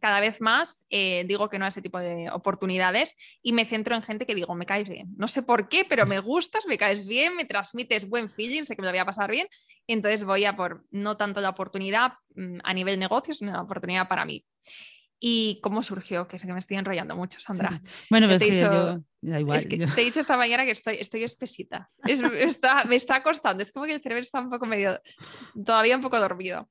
[0.00, 3.96] cada vez más eh, digo que no a ese tipo de oportunidades y me centro
[3.96, 5.08] en gente que digo, me caes bien.
[5.16, 8.76] No sé por qué, pero me gustas, me caes bien, me transmites buen feeling, sé
[8.76, 9.48] que me lo voy a pasar bien.
[9.86, 14.06] Entonces voy a por no tanto la oportunidad mm, a nivel negocio, sino la oportunidad
[14.06, 14.44] para mí.
[15.20, 16.28] ¿Y cómo surgió?
[16.28, 17.82] Que sé que me estoy enrollando mucho, Sandra.
[18.08, 19.02] Bueno, pero te, he dicho,
[19.52, 21.90] es que te he dicho esta mañana que estoy, estoy espesita.
[22.04, 23.64] está, me está costando.
[23.64, 25.00] Es como que el cerebro está un poco medio,
[25.64, 26.68] todavía un poco dormido.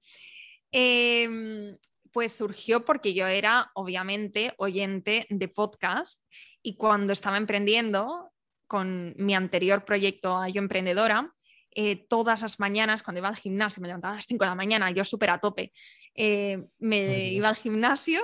[0.80, 1.76] Eh,
[2.12, 6.22] pues surgió porque yo era obviamente oyente de podcast
[6.62, 8.32] y cuando estaba emprendiendo
[8.68, 11.34] con mi anterior proyecto a Yo Emprendedora,
[11.80, 14.56] eh, todas las mañanas cuando iba al gimnasio, me levantaba a las 5 de la
[14.56, 15.72] mañana, yo súper a tope,
[16.16, 18.20] eh, me iba al gimnasio,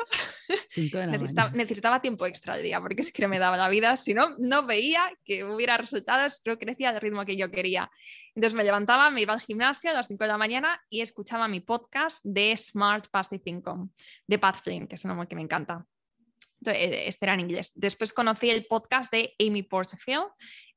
[1.53, 4.65] necesitaba, tiempo extra al día porque es que me daba la vida, si no, no
[4.65, 7.91] veía que hubiera resultados, pero crecía al ritmo que yo quería.
[8.33, 11.47] Entonces me levantaba, me iba al gimnasio a las 5 de la mañana y escuchaba
[11.47, 13.89] mi podcast de Smart Passive Income,
[14.25, 15.85] de Pat Flynn, que es un nombre que me encanta.
[16.65, 17.71] Eh, este era en inglés.
[17.75, 20.27] Después conocí el podcast de Amy Porterfield,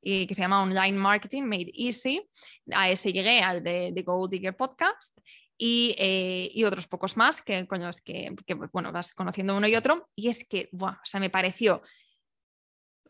[0.01, 2.25] que se llama Online Marketing Made Easy.
[2.71, 5.17] A ese llegué, al de, Gold Digger Podcast.
[5.57, 8.33] Y, eh, y, otros pocos más que, con los que,
[8.71, 10.09] bueno, vas conociendo uno y otro.
[10.15, 11.81] Y es que, o sea, me pareció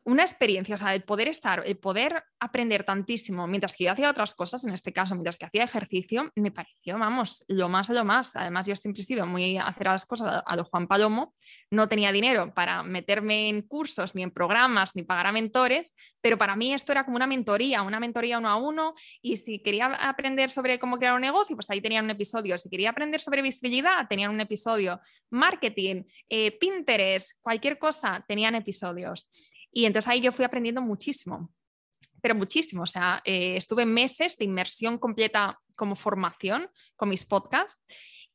[0.07, 4.09] una experiencia, o sea, el poder estar, el poder aprender tantísimo mientras que yo hacía
[4.09, 8.05] otras cosas, en este caso, mientras que hacía ejercicio, me pareció, vamos, lo más lo
[8.05, 8.33] más.
[8.37, 11.35] Además, yo siempre he sido muy a hacer las cosas a lo Juan Palomo,
[11.71, 16.37] no tenía dinero para meterme en cursos, ni en programas, ni pagar a mentores, pero
[16.37, 19.87] para mí esto era como una mentoría, una mentoría uno a uno, y si quería
[19.87, 22.57] aprender sobre cómo crear un negocio, pues ahí tenían un episodio.
[22.57, 25.01] Si quería aprender sobre visibilidad, tenían un episodio.
[25.31, 29.27] Marketing, eh, Pinterest, cualquier cosa, tenían episodios.
[29.71, 31.51] Y entonces ahí yo fui aprendiendo muchísimo,
[32.21, 32.83] pero muchísimo.
[32.83, 37.79] O sea, eh, estuve meses de inmersión completa como formación con mis podcasts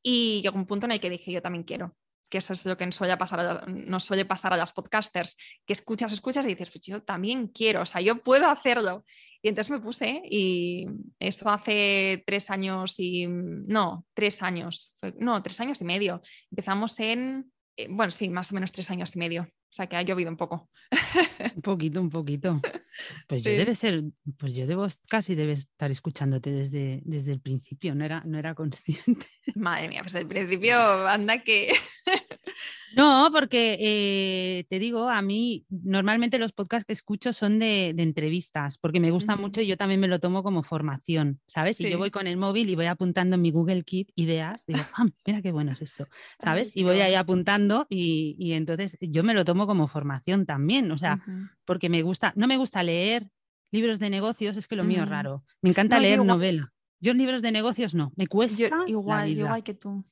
[0.03, 1.97] y llegó un punto en el que dije, yo también quiero
[2.33, 5.37] que eso es lo que nos suele pasar a, nos suele pasar a las podcasters,
[5.67, 9.05] que escuchas, escuchas y dices, pues yo también quiero, o sea, yo puedo hacerlo.
[9.43, 10.87] Y entonces me puse y
[11.21, 16.23] eso hace tres años y, no, tres años, no, tres años y medio.
[16.51, 19.47] Empezamos en, eh, bueno, sí, más o menos tres años y medio.
[19.73, 20.69] O sea que ha llovido un poco.
[21.57, 22.61] Un poquito, un poquito.
[23.27, 24.05] Pues yo debe ser,
[24.37, 28.55] pues yo debo casi debe estar escuchándote desde, desde el principio, no era, no era
[28.55, 29.27] consciente.
[29.55, 30.77] Madre mía, pues el principio
[31.09, 31.73] anda que.
[32.95, 38.79] No, porque eh, te digo, a mí normalmente los podcasts que escucho son de, entrevistas,
[38.79, 41.81] porque me gusta mucho y yo también me lo tomo como formación, ¿sabes?
[41.81, 44.81] Y yo voy con el móvil y voy apuntando en mi Google Keep ideas, digo,
[44.95, 46.07] ah, mira qué bueno es esto,
[46.39, 46.77] ¿sabes?
[46.77, 51.25] y voy ahí apuntando y, entonces yo me lo tomo como formación también, o sea,
[51.65, 53.29] porque me gusta, no me gusta leer
[53.71, 56.73] libros de negocios, es que lo mío es raro, me encanta leer novela.
[57.01, 58.85] Yo libros de negocios no, me cuesta.
[58.87, 60.05] igual, igual que tú.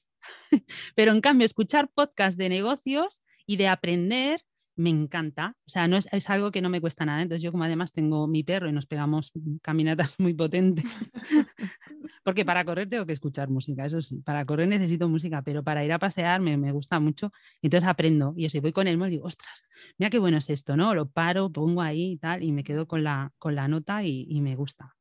[0.95, 4.41] Pero en cambio, escuchar podcast de negocios y de aprender
[4.81, 5.57] me encanta.
[5.67, 7.23] O sea, no es, algo que no me cuesta nada.
[7.23, 9.31] Entonces yo como además tengo mi perro y nos pegamos
[9.63, 10.85] caminatas muy potentes,
[12.25, 15.85] porque para correr tengo que escuchar música, eso sí, para correr necesito música, pero para
[15.85, 17.31] ir a pasear me, gusta mucho.
[17.63, 19.65] Entonces aprendo y eso, voy con el móvil digo, ostras,
[19.99, 20.95] mira qué bueno es esto, ¿no?
[20.95, 24.41] Lo paro, pongo ahí y tal, y me quedo con la, con la nota y,
[24.41, 24.97] me gusta.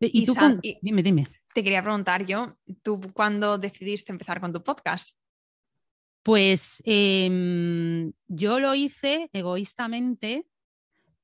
[0.00, 0.34] Y, tú,
[0.82, 1.28] dime, dime.
[1.56, 5.16] Te quería preguntar yo, ¿tú cuándo decidiste empezar con tu podcast?
[6.22, 10.44] Pues em, yo lo hice egoístamente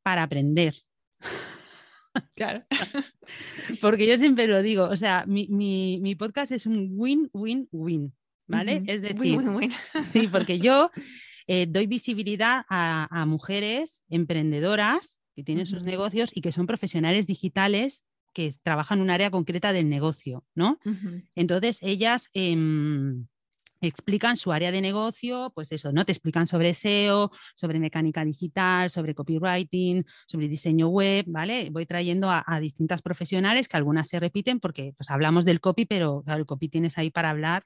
[0.02, 0.74] para aprender.
[2.34, 2.62] Claro.
[3.82, 8.14] Porque yo siempre lo digo, o sea, mi, podcast es un win-win-win,
[8.46, 8.82] ¿vale?
[8.86, 9.38] Es decir,
[10.12, 10.90] sí, porque yo
[11.46, 18.04] eh, doy visibilidad a, mujeres emprendedoras que tienen sus negocios y que son profesionales digitales
[18.32, 20.78] que trabajan en un área concreta del negocio, ¿no?
[21.34, 23.26] Entonces, ellas em,
[23.82, 26.04] explican su área de negocio, pues eso, ¿no?
[26.04, 31.68] Te explican sobre SEO, sobre mecánica digital, sobre copywriting, sobre diseño web, ¿vale?
[31.70, 36.22] Voy trayendo a, distintas profesionales que algunas se repiten porque pues hablamos del copy, pero
[36.26, 37.64] el copy tienes ahí para hablar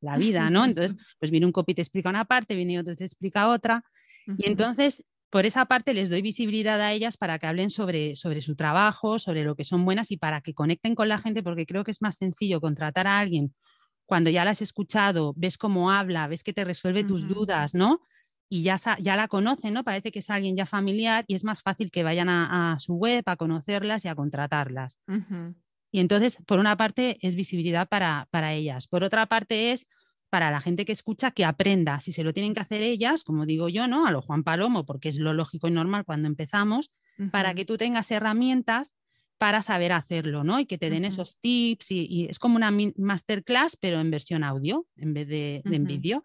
[0.00, 0.64] la vida, ¿no?
[0.84, 3.84] Entonces, pues viene un copy te explica una parte, viene otro te explica otra.
[4.36, 8.40] Y entonces por esa parte les doy visibilidad a ellas para que hablen sobre, sobre
[8.40, 11.66] su trabajo, sobre lo que son buenas y para que conecten con la gente, porque
[11.66, 13.54] creo que es más sencillo contratar a alguien
[14.10, 18.00] cuando ya la has escuchado, ves cómo habla, ves que te resuelve tus dudas, ¿no?
[18.48, 19.84] Y ya, ya la conocen, ¿no?
[19.84, 23.22] Parece que es alguien ya familiar y es más fácil que vayan a, su web
[23.26, 24.98] a conocerlas y a contratarlas.
[25.92, 28.88] Y entonces, por una parte, es visibilidad para, para ellas.
[28.88, 29.86] Por otra parte, es
[30.30, 32.00] para la gente que escucha que aprenda.
[32.00, 34.06] Si se lo tienen que hacer ellas, como digo yo, ¿no?
[34.06, 36.90] A lo Juan Palomo, porque es lo lógico y normal cuando empezamos,
[37.30, 38.94] para que tú tengas herramientas
[39.36, 40.58] para saber hacerlo, ¿no?
[40.60, 44.86] Y que te den esos tips y, es como una masterclass, pero en versión audio
[44.96, 46.22] en vez de, en vídeo.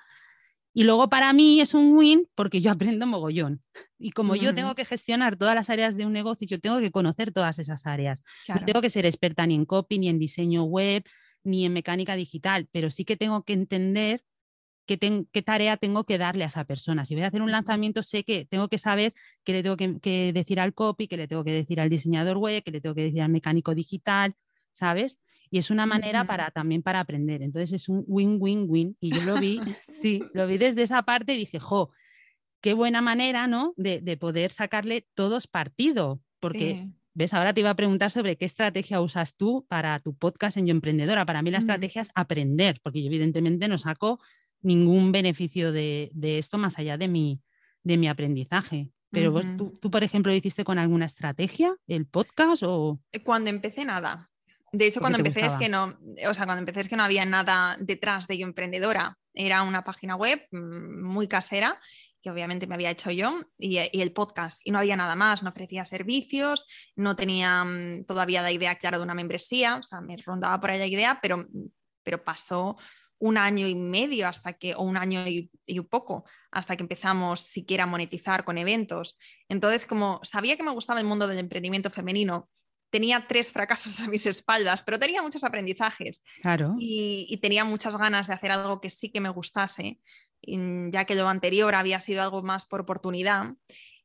[0.73, 3.61] Y luego para mí es un win porque yo aprendo mogollón.
[3.97, 6.91] Y como yo tengo que gestionar todas las áreas de un negocio, yo tengo que
[6.91, 8.21] conocer todas esas áreas.
[8.47, 11.03] No tengo que ser experta ni en copy, ni en diseño web,
[11.45, 14.23] ni en mecánica digital, pero sí que tengo que entender
[14.85, 14.99] qué,
[15.31, 17.05] qué, tarea tengo que darle a esa persona.
[17.05, 20.31] Si voy a hacer un lanzamiento, sé que tengo que saber qué le tengo que,
[20.33, 23.03] decir al copy, qué le tengo que decir al diseñador web, qué le tengo que
[23.03, 24.35] decir al mecánico digital,
[24.71, 25.19] ¿sabes?
[25.49, 27.41] Y es una manera para también para aprender.
[27.41, 28.97] Entonces es un win-win-win.
[28.99, 31.91] Y yo lo vi, sí, lo vi desde esa parte y dije, jo,
[32.61, 33.73] qué buena manera, ¿no?
[33.77, 37.34] De, de poder sacarle todos partido, porque ¿Ves?
[37.34, 40.72] Ahora te iba a preguntar sobre qué estrategia usas tú para tu podcast en Yo
[40.72, 41.26] Emprendedora.
[41.26, 44.20] Para mí la estrategia es aprender, porque yo evidentemente no saco
[44.61, 47.39] ningún beneficio de, esto más allá de mi,
[47.84, 48.91] de mi aprendizaje.
[49.11, 52.99] Pero vos, tú, por ejemplo, lo hiciste con alguna estrategia, el podcast o...
[53.13, 54.30] Eh, cuando empecé nada.
[54.74, 55.97] De hecho, cuando empecé es que no,
[56.30, 59.18] o sea, cuando empecé es que no había nada detrás de Yo Emprendedora.
[59.34, 61.80] Era una página web mm, muy casera
[62.26, 64.59] que obviamente me había hecho yo, y, el podcast.
[64.63, 66.65] Y no había nada más, no ofrecía servicios,
[66.95, 70.71] no tenía mm, todavía la idea clara de una membresía, o sea, me rondaba por
[70.71, 71.45] ahí la idea, pero,
[72.03, 72.78] pero pasó
[73.19, 77.41] un año y medio hasta que, o un año y, un poco, hasta que empezamos
[77.41, 79.19] siquiera a monetizar con eventos.
[79.47, 82.49] Entonces, como sabía que me gustaba el mundo del emprendimiento femenino,
[82.89, 86.23] tenía tres fracasos a mis espaldas, pero tenía muchos aprendizajes.
[86.41, 86.73] Claro.
[86.80, 89.99] Y, y, tenía muchas ganas de hacer algo que sí que me gustase
[90.45, 93.53] ya que lo anterior había sido algo más por oportunidad.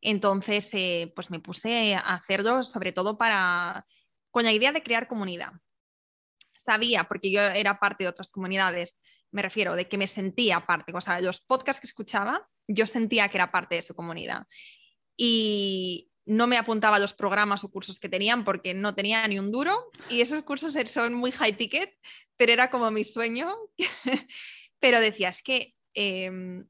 [0.00, 3.86] Entonces, eh, pues me puse a hacerlo sobre todo para,
[4.30, 5.52] con la idea de crear comunidad.
[6.56, 10.92] Sabía, porque yo era parte de otras comunidades, me refiero, de que me sentía parte,
[10.94, 14.46] o sea, los podcasts que escuchaba, yo sentía que era parte de su comunidad.
[15.16, 19.38] Y no me apuntaba a los programas o cursos que tenían porque no tenía ni
[19.38, 21.92] un duro y esos cursos son muy high ticket,
[22.36, 23.54] pero era como mi sueño.
[24.80, 26.66] pero decía, es que Em,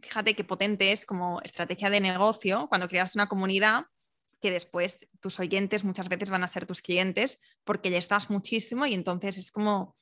[0.00, 3.84] fíjate qué potente es como estrategia de negocio cuando creas una comunidad
[4.40, 8.86] que después tus oyentes muchas veces van a ser tus clientes porque ya estás muchísimo
[8.86, 9.96] y entonces es como,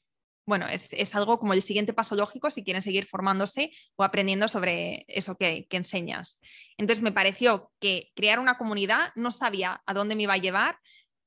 [0.47, 5.05] bueno, es, algo como el siguiente paso lógico si quieren seguir formándose o aprendiendo sobre
[5.09, 6.39] eso que, enseñas.
[6.77, 10.79] Entonces me pareció que crear una comunidad no sabía a dónde me iba a llevar,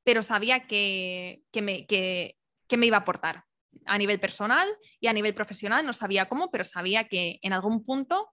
[0.03, 2.37] pero sabía que, me, que
[2.77, 3.43] me iba a aportar
[3.85, 4.67] a nivel personal
[4.99, 5.85] y a nivel profesional.
[5.85, 8.31] No sabía cómo, pero sabía que en algún punto,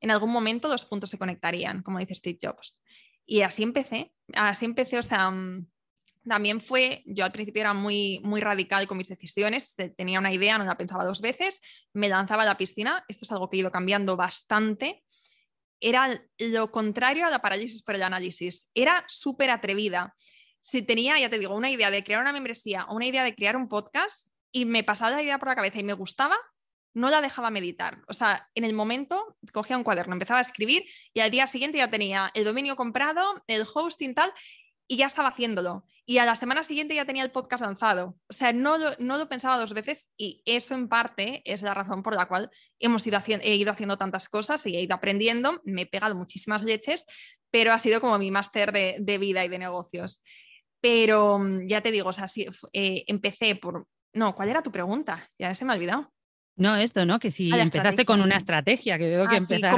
[0.00, 2.80] en algún momento, los puntos se conectarían, como dice Steve Jobs.
[3.26, 5.66] Y así empecé, así empecé, o sea, mm,
[6.26, 10.58] también fue, yo al principio era muy, muy radical con mis decisiones, tenía una idea,
[10.58, 11.60] no la pensaba dos veces,
[11.92, 15.02] me lanzaba a la piscina, esto es algo que he ido cambiando bastante,
[15.80, 20.14] era lo contrario a la parálisis por el análisis, era súper atrevida.
[20.60, 23.34] Si tenía, ya te digo, una idea de crear una membresía o una idea de
[23.34, 26.36] crear un podcast y me pasaba la idea por la cabeza y me gustaba,
[26.94, 28.02] no la dejaba meditar.
[28.08, 30.84] O sea, en el momento cogía un cuaderno, empezaba a escribir
[31.14, 34.32] y al día siguiente ya tenía el dominio comprado, el hosting tal,
[34.88, 35.84] y ya estaba haciéndolo.
[36.06, 38.16] Y a la semana siguiente ya tenía el podcast lanzado.
[38.26, 41.74] O sea, no lo, no lo pensaba dos veces y eso en parte es la
[41.74, 45.60] razón por la cual hemos ido he ido haciendo tantas cosas y he ido aprendiendo.
[45.64, 47.04] Me he pegado muchísimas leches,
[47.50, 50.22] pero ha sido como mi máster de, vida y de negocios.
[50.80, 52.26] Pero mm, ya te digo, o sea,
[52.72, 53.86] eh, empecé por...
[54.12, 55.28] No, ¿cuál era tu pregunta?
[55.38, 56.12] Ya se me ha olvidado.
[56.56, 57.18] No, esto, ¿no?
[57.20, 59.76] Que si empezaste con una estrategia, que veo que ah, empezar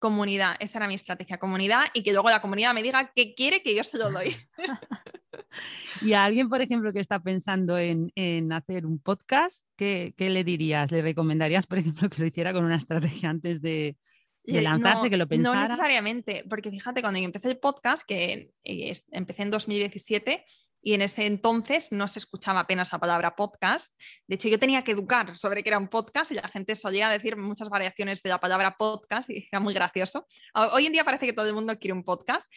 [0.00, 3.62] comunidad, esa era mi estrategia, comunidad, y que luego la comunidad me diga qué quiere
[3.62, 4.34] que yo se lo doy.
[6.02, 8.10] y a alguien, por ejemplo, que está pensando en,
[8.52, 10.90] hacer un podcast, ¿qué, le dirías?
[10.90, 13.96] ¿Le recomendarías, por ejemplo, que lo hiciera con una estrategia antes de,
[14.44, 15.60] lanzarse, que lo pensara?
[15.60, 20.46] No necesariamente, porque fíjate, cuando yo empecé el podcast, que eh, empecé en 2017,
[20.82, 23.92] y en ese entonces no se escuchaba apenas la palabra podcast.
[24.26, 27.08] De hecho, yo tenía que educar sobre qué era un podcast y la gente solía
[27.08, 30.26] decir muchas variaciones de la palabra podcast y era muy gracioso.
[30.54, 32.50] Hoy en día parece que todo el mundo quiere un podcast,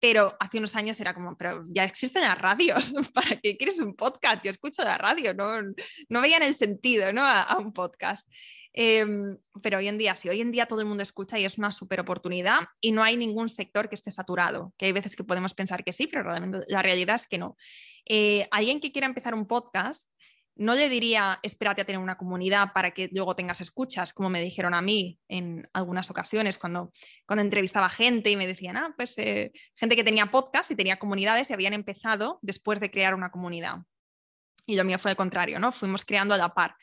[0.00, 3.94] pero hace unos años era como, pero ya existen las radios, ¿para qué quieres un
[3.94, 4.42] podcast?
[4.44, 5.62] Yo escucho la radio, no,
[6.08, 7.24] no veían el sentido ¿no?
[7.24, 8.28] a un podcast.
[8.72, 11.58] Em, pero hoy en día, sí, hoy en día todo el mundo escucha y es
[11.58, 15.24] una super oportunidad y no hay ningún sector que esté saturado, que hay veces que
[15.24, 16.32] podemos pensar que sí, pero
[16.68, 17.56] la realidad es que no.
[18.04, 20.08] Eh, alguien que quiera empezar un podcast,
[20.58, 24.40] no le diría espérate a tener una comunidad para que luego tengas escuchas, como me
[24.40, 26.92] dijeron a mí en algunas ocasiones cuando,
[27.26, 30.98] cuando entrevistaba gente y me decían, ah, pues eh, gente que tenía podcast y tenía
[30.98, 33.76] comunidades y habían empezado después de crear una comunidad.
[34.66, 35.72] Y lo mío fue el contrario, ¿no?
[35.72, 36.76] Fuimos creando a la par.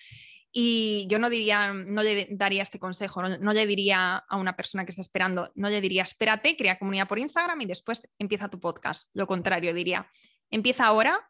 [0.57, 4.85] Y yo no diría, no le daría este consejo, no, le diría a una persona
[4.85, 8.57] que está esperando, no le diría, espérate, crea comunidad por Instagram y después empieza tu
[8.61, 9.09] podcast.
[9.13, 10.09] Lo contrario, diría,
[10.49, 11.29] empieza ahora,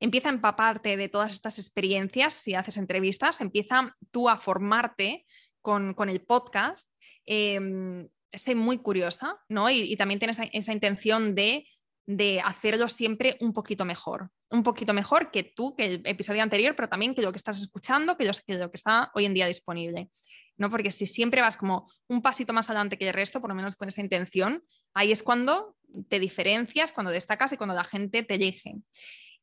[0.00, 5.26] empieza a empaparte de todas estas experiencias, si haces entrevistas, empieza tú a formarte
[5.62, 6.90] con, el podcast.
[7.24, 9.70] Em, sé muy curiosa, ¿no?
[9.70, 11.68] Y, también tienes esa intención de
[12.06, 16.74] de hacerlo siempre un poquito mejor, un poquito mejor que tú, que el episodio anterior,
[16.76, 20.10] pero también que lo que estás escuchando, que lo que, está hoy en día disponible.
[20.56, 20.70] ¿no?
[20.70, 23.76] Porque si siempre vas como un pasito más adelante que el resto, por lo menos
[23.76, 24.62] con esa intención,
[24.94, 25.76] ahí es cuando
[26.08, 28.76] te diferencias, cuando destacas y cuando la gente te elige.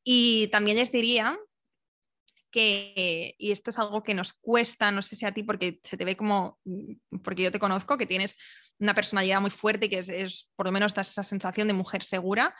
[0.04, 1.38] Y también les diría
[2.54, 5.98] que, y esto es algo que nos cuesta, no sé si a ti, porque se
[5.98, 6.60] te ve como,
[7.24, 8.38] porque yo te conozco, que tienes
[8.78, 12.56] una personalidad muy fuerte que es, por lo menos da esa sensación de mujer segura.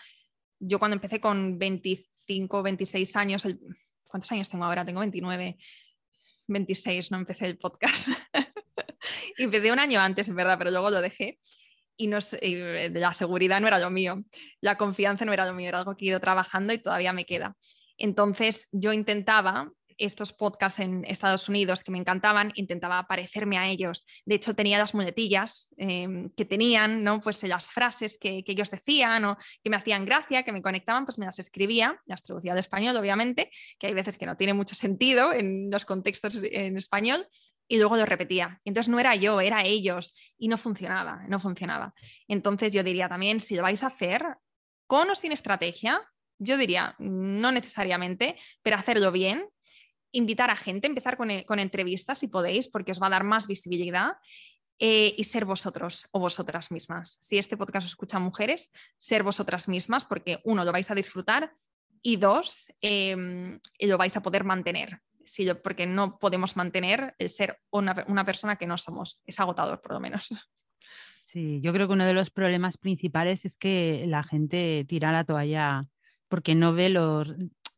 [0.60, 3.48] Yo cuando empecé con 25, 26 años,
[4.04, 4.84] ¿cuántos años tengo ahora?
[4.84, 5.58] Tengo 29,
[6.48, 8.08] 26, no empecé el podcast.
[9.38, 11.40] empecé un año antes, en verdad, pero luego lo dejé.
[11.96, 12.18] Y, no
[12.94, 14.24] la seguridad no era lo mío,
[14.60, 17.28] la confianza no era lo mío, era algo que he ido trabajando y todavía me
[17.28, 17.56] queda.
[17.98, 24.06] Entonces yo intentaba estos podcasts en Estados Unidos que me encantaban, intentaba parecerme a ellos.
[24.26, 27.22] De hecho, tenía las muletillas em, que tenían, ¿no?
[27.22, 31.18] Pues las frases que, ellos decían o que me hacían gracia, que me conectaban, pues
[31.18, 34.76] me las escribía, las traducía de español, obviamente, que hay veces que no tiene mucho
[34.76, 37.28] sentido en los contextos en español,
[37.68, 38.62] y luego lo repetía.
[38.66, 41.94] Entonces no era yo, era ellos, y no funcionaba, no funcionaba.
[42.28, 44.24] Entonces yo diría también, si lo vais a hacer
[44.86, 46.02] con o sin estrategia,
[46.40, 49.48] yo diría, no necesariamente, pero hacerlo bien,
[50.14, 53.48] invitar a gente, empezar con, con entrevistas si podéis, porque os va a dar más
[53.48, 54.14] visibilidad.
[54.80, 57.18] Eh, y ser vosotros o vosotras mismas.
[57.22, 61.54] Si este podcast os escucha mujeres, ser vosotras mismas, porque uno, lo vais a disfrutar
[62.02, 65.00] y dos, em, lo vais a poder mantener.
[65.26, 69.22] Sí, porque no podemos mantener el ser una, una persona que no somos.
[69.26, 70.30] Es agotador, por lo menos.
[71.26, 75.24] Sí, yo creo que uno de los problemas principales es que la gente tira la
[75.24, 75.88] toalla
[76.28, 77.34] porque no ve los,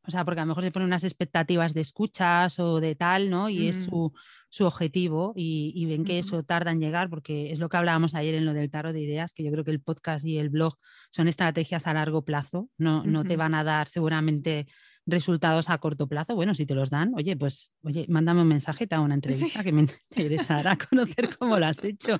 [0.08, 3.30] o sea, porque a lo mejor se ponen unas expectativas de escuchas o de tal,
[3.30, 3.49] ¿no?
[3.49, 4.14] Y es su,
[4.62, 8.45] objetivo y, ven que eso tarda en llegar, porque es lo que hablábamos ayer en
[8.45, 10.78] lo del tarot de ideas, que yo creo que el podcast y el blog
[11.10, 14.68] son estrategias a largo plazo, no, no te van a dar seguramente
[15.06, 16.36] resultados a corto plazo.
[16.36, 19.64] Bueno, si te los dan, oye, pues, oye, mándame un mensaje, te hago una entrevista
[19.64, 19.86] que me
[20.16, 22.18] interesará conocer cómo lo has hecho.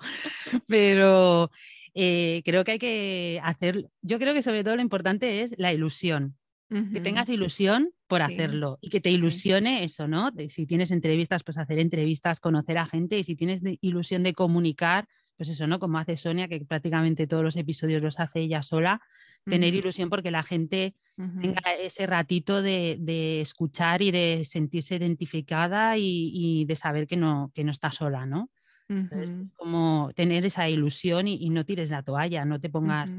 [0.68, 1.50] Pero
[1.94, 5.74] eh, creo que hay que hacer, yo creo que sobre todo lo importante es la
[5.74, 6.38] ilusión
[6.68, 10.32] Que tengas ilusión por hacerlo y que te ilusione eso, ¿no?
[10.48, 15.08] si tienes entrevistas, pues hacer entrevistas, conocer a gente y si tienes ilusión de comunicar,
[15.38, 15.80] pues eso, ¿no?
[15.80, 19.02] Como hace Sonia, que prácticamente todos los episodios los hace ella sola,
[19.46, 26.66] tener ilusión porque la gente tenga ese ratito de, escuchar y de sentirse identificada y,
[26.66, 28.50] de saber que no, que no está sola, ¿no?
[28.88, 33.16] Entonces, es como tener esa ilusión y, no tires la toalla, no te pongas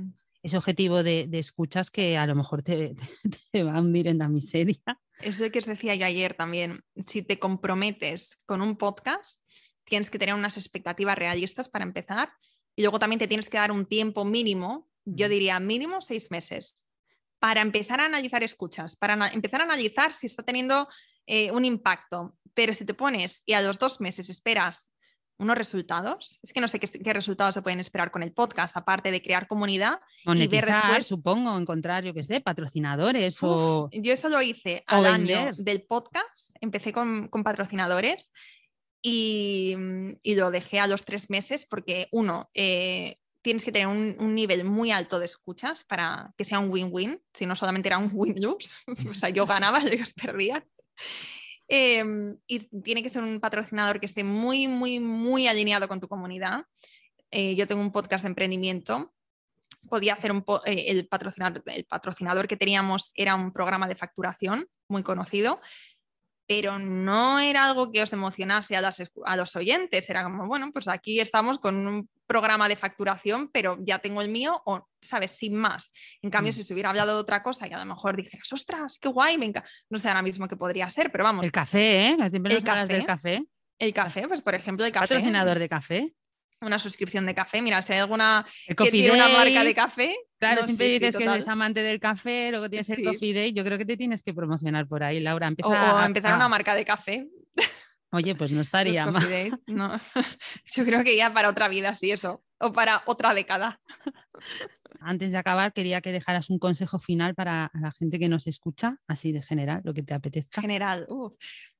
[0.46, 2.94] ese objetivo de, escuchas que a lo mejor te,
[3.50, 4.80] te, va a hundir en la miseria.
[5.20, 6.82] Es lo que os decía yo ayer también.
[7.06, 9.42] Si te comprometes con un podcast,
[9.84, 12.32] tienes que tener unas expectativas realistas para empezar
[12.74, 16.86] y luego también te tienes que dar un tiempo mínimo, yo diría mínimo seis meses,
[17.38, 20.88] para empezar a analizar escuchas, para empezar a analizar si está teniendo
[21.26, 22.36] eh, un impacto.
[22.54, 24.92] Pero si te pones y a los dos meses esperas
[25.38, 26.38] unos resultados.
[26.42, 29.46] Es que no sé qué, resultados se pueden esperar con el podcast, aparte de crear
[29.46, 31.06] comunidad y ver después.
[31.06, 33.88] Supongo, encontrar, yo qué sé, patrocinadores o.
[33.92, 38.32] Yo eso lo hice al año del podcast, empecé con, patrocinadores
[39.02, 39.76] y,
[40.24, 44.90] lo dejé a los tres meses porque, uno, eh, tienes que tener un, nivel muy
[44.90, 48.74] alto de escuchas para que sea un win-win, si no solamente era un win-lose,
[49.10, 50.64] o sea, yo ganaba, ellos perdían.
[51.68, 56.08] Em, y tiene que ser un patrocinador que esté muy, muy, muy alineado con tu
[56.08, 56.64] comunidad.
[57.30, 59.12] Eh, yo tengo un podcast de emprendimiento.
[59.88, 64.68] Podía hacer un eh, el, patrocinador, el patrocinador que teníamos era un programa de facturación
[64.88, 65.60] muy conocido,
[66.46, 68.90] pero no era algo que os emocionase a,
[69.24, 73.78] a, los oyentes, era como, bueno, pues aquí estamos con un programa de facturación, pero
[73.80, 75.32] ya tengo el mío, o, ¿sabes?
[75.32, 75.92] Sin más.
[76.22, 76.54] En cambio, mm.
[76.54, 79.36] si se hubiera hablado de otra cosa y a lo mejor dijeras, ostras, qué guay,
[79.36, 81.44] venga, no sé ahora mismo qué podría ser, pero vamos.
[81.44, 82.16] El café, ¿eh?
[82.30, 83.44] Siempre el café, del café.
[83.78, 85.08] El café, pues por ejemplo, el café.
[85.08, 86.14] Patrocinador de café
[86.60, 87.60] una suscripción de café.
[87.62, 90.16] Mira, si hay alguna que tiene una marca de café.
[90.38, 93.52] Claro, siempre dices que eres amante del café, luego tienes el Coffee Day.
[93.52, 95.50] Yo creo que te tienes que promocionar por ahí, Laura.
[95.62, 97.28] o, a, empezar una marca de café.
[98.10, 99.60] Oye, pues no estaría mal.
[99.66, 99.98] no.
[100.76, 102.42] Yo creo que ya para otra vida, sí, eso.
[102.58, 103.80] O para otra década.
[105.00, 108.96] Antes de acabar, quería que dejaras un consejo final para la gente que nos escucha,
[109.06, 110.60] así de general, lo que te apetezca.
[110.60, 111.06] General,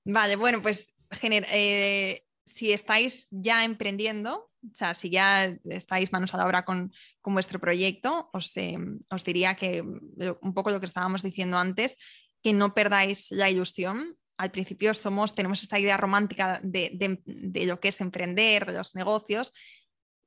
[0.05, 6.39] Vale, bueno, pues eh, si estáis ya emprendiendo, o sea, si ya estáis manos a
[6.39, 6.93] la obra con,
[7.23, 8.79] vuestro proyecto, os, eh,
[9.11, 11.97] os, diría que un poco lo que estábamos diciendo antes,
[12.43, 14.17] que no perdáis la ilusión.
[14.37, 17.21] Al principio somos, tenemos esta idea romántica de,
[17.67, 19.53] lo que es emprender, de los negocios,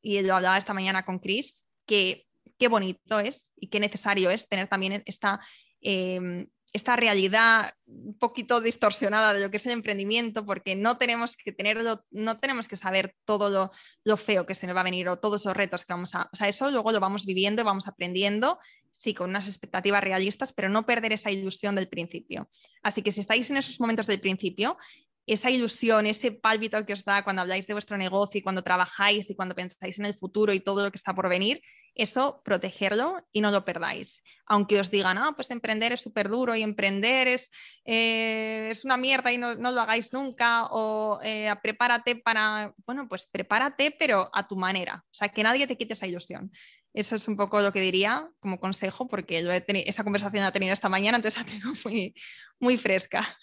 [0.02, 2.26] y lo hablaba esta mañana con Chris, que
[2.58, 5.40] qué bonito es y qué necesario es tener también esta
[5.82, 11.36] em, esta realidad un poquito distorsionada de lo que es el emprendimiento, porque no tenemos
[11.36, 13.72] que tenerlo, no tenemos que saber todo
[14.03, 16.30] lo, feo que se nos va a venir o todos los retos que vamos a.
[16.32, 18.59] O sea, eso luego lo vamos viviendo, vamos aprendiendo,
[18.91, 22.49] sí, con unas expectativas realistas, pero no perder esa ilusión del principio.
[22.84, 24.78] Así que si estáis en esos momentos del principio,
[25.26, 29.30] esa ilusión, ese pálpito que os da cuando habláis de vuestro negocio y cuando trabajáis
[29.30, 31.61] y cuando pensáis en el futuro y todo lo que está por venir,
[31.96, 34.22] eso protegerlo y no lo perdáis.
[34.46, 37.52] Aunque os digan, ah, pues emprender es súper duro y emprender es,
[37.86, 43.28] eh, es una mierda y no, lo hagáis nunca, o eh, prepárate para, bueno, pues
[43.28, 45.04] prepárate, pero a tu manera.
[45.06, 46.52] O sea, que nadie te quite esa ilusión.
[46.94, 50.50] Eso es un poco lo que diría como consejo, porque yo he esa conversación la
[50.50, 52.16] he tenido esta mañana, entonces la tengo muy,
[52.60, 53.38] muy fresca.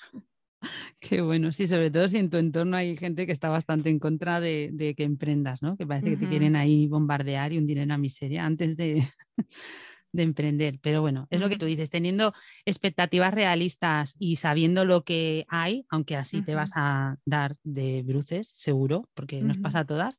[1.00, 3.98] Qué bueno, sí, sobre todo si en tu entorno hay gente que está bastante en
[3.98, 5.76] contra de, que emprendas, ¿no?
[5.76, 9.06] Que parece que te quieren ahí bombardear y hundir en la miseria antes de,
[10.16, 10.78] de emprender.
[10.82, 12.32] Pero bueno, es lo que tú dices, teniendo
[12.64, 18.48] expectativas realistas y sabiendo lo que hay, aunque así te vas a dar de bruces,
[18.48, 20.18] seguro, porque nos pasa a todas.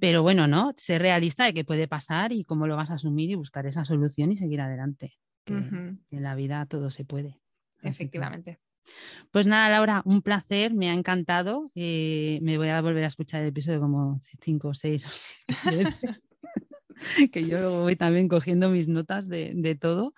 [0.00, 0.72] Pero bueno, ¿no?
[0.76, 3.84] Ser realista de qué puede pasar y cómo lo vas a asumir y buscar esa
[3.84, 5.14] solución y seguir adelante.
[5.44, 7.40] Que, en la vida todo se puede.
[7.82, 8.58] Efectivamente.
[9.30, 11.70] Pues nada, Laura, un placer, me ha encantado.
[11.74, 16.28] Eh, me voy a volver a escuchar el episodio como cinco, seis o siete veces.
[17.32, 20.14] que yo voy también cogiendo mis notas de, todo.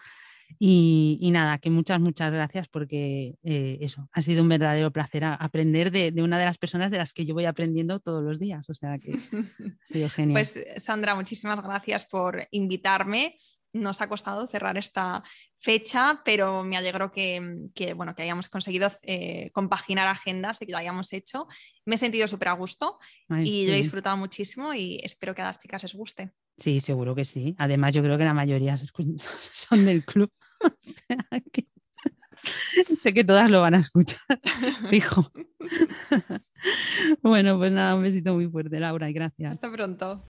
[0.58, 5.90] Y, nada, que muchas, muchas gracias porque eh, eso, ha sido un verdadero placer aprender
[5.90, 8.68] de, una de las personas de las que yo voy aprendiendo todos los días.
[8.68, 10.34] O sea que ha sido genial.
[10.34, 13.36] Pues Sandra, muchísimas gracias por invitarme
[13.72, 15.22] nos ha costado cerrar esta
[15.58, 20.78] fecha, pero me alegro que, bueno, que hayamos conseguido eh, compaginar agendas y que lo
[20.78, 21.46] hayamos hecho.
[21.84, 22.98] Me he sentido súper a gusto
[23.42, 26.32] y lo he disfrutado muchísimo y espero que a las chicas les guste.
[26.58, 27.54] Sí, seguro que sí.
[27.58, 28.76] Además, yo creo que la mayoría
[29.52, 30.30] son del club.
[32.96, 34.20] sé que todas lo van a escuchar,
[34.90, 35.30] fijo.
[37.22, 39.52] bueno, pues nada, un besito muy fuerte, Laura, y gracias.
[39.52, 40.31] Hasta pronto.